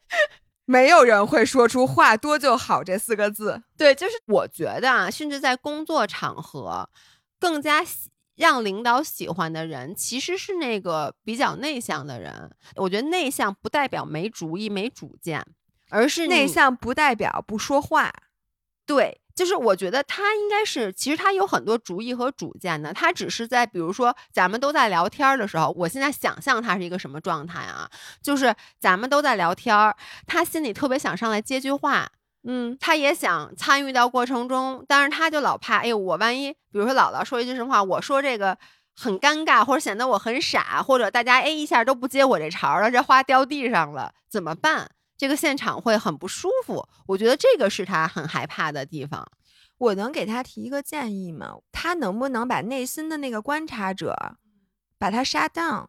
[0.64, 3.62] 没有人会说出话多就好这四个字。
[3.76, 6.88] 对，就是我觉得啊，甚至在工作场合
[7.38, 7.84] 更加。
[8.38, 12.50] 让领导喜欢的人其实是那个比较内向的人。
[12.76, 15.44] 我觉得内向不代表没主意、没主见，
[15.90, 18.12] 而是内向不代表不说话。
[18.86, 22.92] 对，就是我觉得他应该是，其实他有很多主意和主见的。
[22.94, 27.90] 他只是在，比如说咱们都在聊天的时候，我现在想象他是一个什么状态啊？
[28.22, 29.76] 就是咱们都在聊天，
[30.26, 32.10] 他心里特别想上来接句话。
[32.44, 38.56] 嗯，他也想参与到过程中，但是他就老怕，哎呦，我万一，比如说姥姥说一句什么话，我说这个
[38.94, 44.90] 很尴尬，或者显得我很傻，或者大家 A 一下都不接我这茬了，这花掉地上了，怎么办？
[45.16, 46.88] 这个现场会很不舒服。
[47.08, 49.26] 我觉得这个是他很害怕的地方。
[49.78, 51.56] 我能给他提一个建议吗？
[51.72, 54.36] 他能不能把内心的那个观察者，
[54.98, 55.86] 把他杀 down？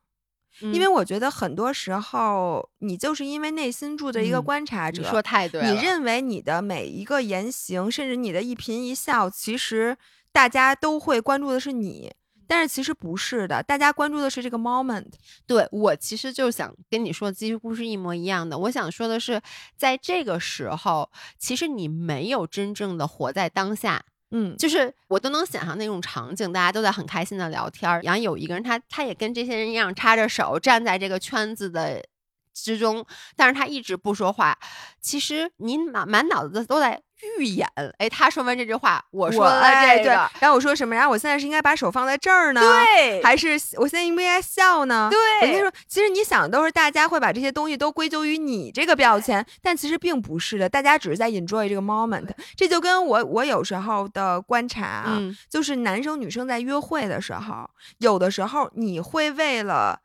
[0.59, 5.71] 因为我觉得很多时候，你就是因为内心住着一个观察者，你说太对了。
[5.71, 9.95] 你认为你的每一个言行，甚至你的一颦一笑，其实
[10.31, 12.11] 大家都会关注的是你，
[12.45, 15.11] 但是其实不是的，大家关注的是这个 moment。
[15.47, 18.57] 对我其实就想跟你说，几乎是一模一样的。
[18.57, 19.41] 我想说的是，
[19.77, 24.03] 在这个时候，其实你没有真正的活在当下。
[24.31, 32.05] 嗯，就是我都能想象那种场景，大家都在很开心的聊天儿，然后有一个人他他也跟这些人一样插着手站在这个圈子的
[32.53, 33.05] 之中，
[33.35, 34.57] 但是他一直不说话。
[35.01, 37.01] 其实你满满脑子都在。
[37.37, 37.67] 预演，
[37.97, 39.61] 哎，他说完这句话，我说了
[39.97, 40.09] 这个，
[40.39, 40.95] 然后我说什么？
[40.95, 45.09] 然后我现在是应该把手放在这儿呢，对，还是我现在应不应该笑呢？
[45.11, 52.27] 对，我跟你说，其实你想的都是大家会把这些东西都归咎于你这个标签，但其实并不是的，大家只是在 enjoy 这个 moment。
[52.55, 59.99] 这就跟我我有时候的观察，嗯，就是男生女生在约会的时候，有的时候你会为了。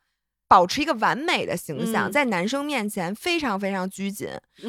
[0.46, 4.28] 保持一个完美的形象，在男生面前非常非常拘谨，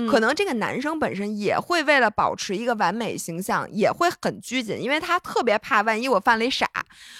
[0.10, 6.68] 可能这个男生本身也会为了保持一个完美形象，也会很拘谨，因为他特别怕万一我犯了一傻，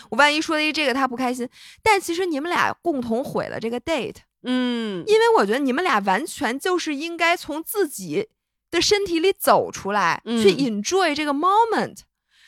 [0.10, 1.48] 我万一说了一这个他不开心。
[1.84, 8.30] 但其实你们俩共同毁了这个 date，嗯，因为我觉得你们俩完全就是应该从自己
[8.72, 11.98] 的身体里走出来，去 enjoy 这个 moment。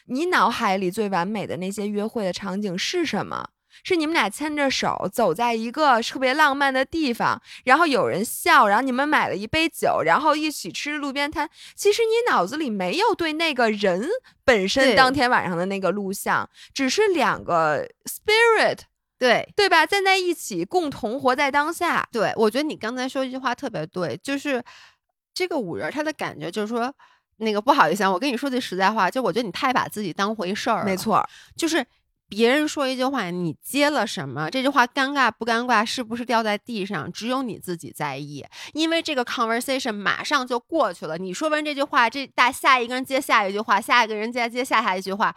[0.10, 3.50] 你脑海里最完美的那些约会的场景是什么？
[3.84, 11.50] 是你们俩牵着手走在一个特别浪漫的地方，然后有人笑，然后你们买了一杯酒，然后一起吃路边摊。
[11.76, 14.08] 其实你脑子里没有对那个人
[14.44, 18.80] 本身当天晚上的那个录像，只是两个 spirit，
[19.18, 19.86] 对对吧？
[19.86, 22.08] 站在一起，共同活在当下。
[22.12, 24.64] 对我觉得你刚才说一句话特别对，就是
[25.34, 26.94] 这个五人他的感觉就是说，
[27.38, 30.86] 那个不好意思啊，我跟你说句实在话，就我觉得你太把自己当回事儿了。
[30.86, 31.24] 没错，
[31.56, 31.86] 就是。
[32.30, 34.50] 别人说一句话，你接了什么？
[34.50, 35.86] 这句话尴尬不尴尬？
[35.86, 37.12] 是不是掉在地上？
[37.12, 41.18] 只有你自己在意，因为这个 conversation 马上就过去了。
[41.18, 45.34] 你说完这句话，这大下一个人接下一句话，下一个人接接下下一句话，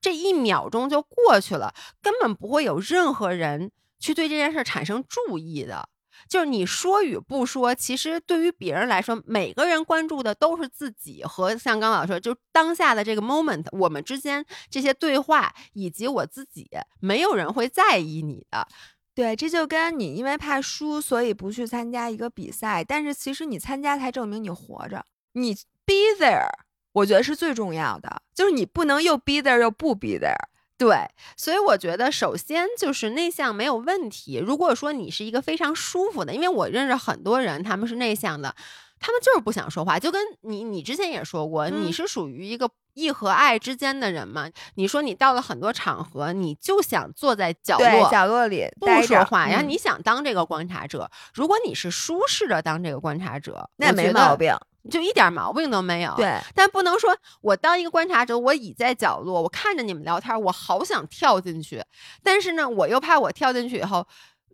[0.00, 1.72] 这一秒钟就过去了，
[2.02, 5.88] 根本不会有任何人去对这件事产生注意的。
[6.28, 16.68] 就是你说与不说，其实对于别人来说，每个人关注的都是自己和像刚老师说，就当下的这个 moment，我们之间这些对话以及我自己，
[17.00, 18.66] 没有人会在意你的。
[19.14, 25.54] 对，这就跟你因为怕输，所以不去参加一个比赛，但是其实你参加才证明你活着，你
[25.84, 26.48] be there，
[26.92, 30.34] 我觉得是最重要的，就是你不能又 be there 又不 be there。
[30.76, 34.38] 对，所以我觉得首先就是内向没有问题。
[34.44, 38.54] 如果说你是一个非常舒服的，因为我认识很多人，他们是内向的，
[38.98, 39.98] 他们就是不想说话。
[40.00, 44.50] 就跟你，你之前也说过，你是属于一个意和爱之间的人嘛。
[44.74, 51.08] 你说你到了很多场合，你就想坐在角落角落里不说话，然后你想当这个观察者。
[51.32, 54.52] 如果你是舒适的当这个观察者，那没毛病。
[54.90, 61.82] 就一点毛病都没有，对，但不能说我当一个观察者，我倚在角落，我看着你们聊天，我好想跳进去，
[62.22, 64.06] 但是呢，我又怕我跳进去以后，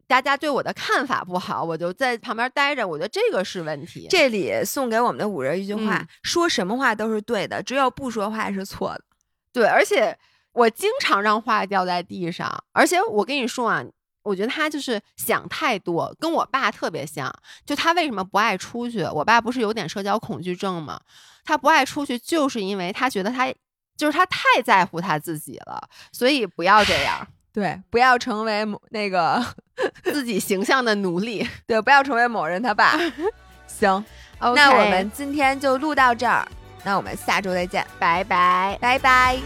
[0.06, 4.06] 大家对我的看法不好，我就在旁边待着，我觉得这个是问题。
[4.08, 9.02] 这里送给我们的五人一句话：说什么话都是对的，只有不说话是错的。
[9.52, 10.16] 对，而且
[10.52, 13.84] 我经常让话掉在地上，而且我跟你说啊。
[14.22, 17.32] 我觉得他就是想太多，跟我爸特别像。
[17.64, 19.02] 就他为什么不爱出去？
[19.04, 21.00] 我爸不是有点社交恐惧症吗？
[21.44, 23.52] 他不爱出去，就是因为他觉得他
[23.96, 25.88] 就是他太在乎他自己了。
[26.12, 29.44] 所以不要这样， 对，不要成为某那个
[30.04, 32.98] 自己形象的奴隶， 对，不要成为某人他爸。
[33.66, 34.04] 行，
[34.38, 36.46] 那我们今天就录到这儿，
[36.84, 39.38] 那我们下周再见，拜拜，拜拜。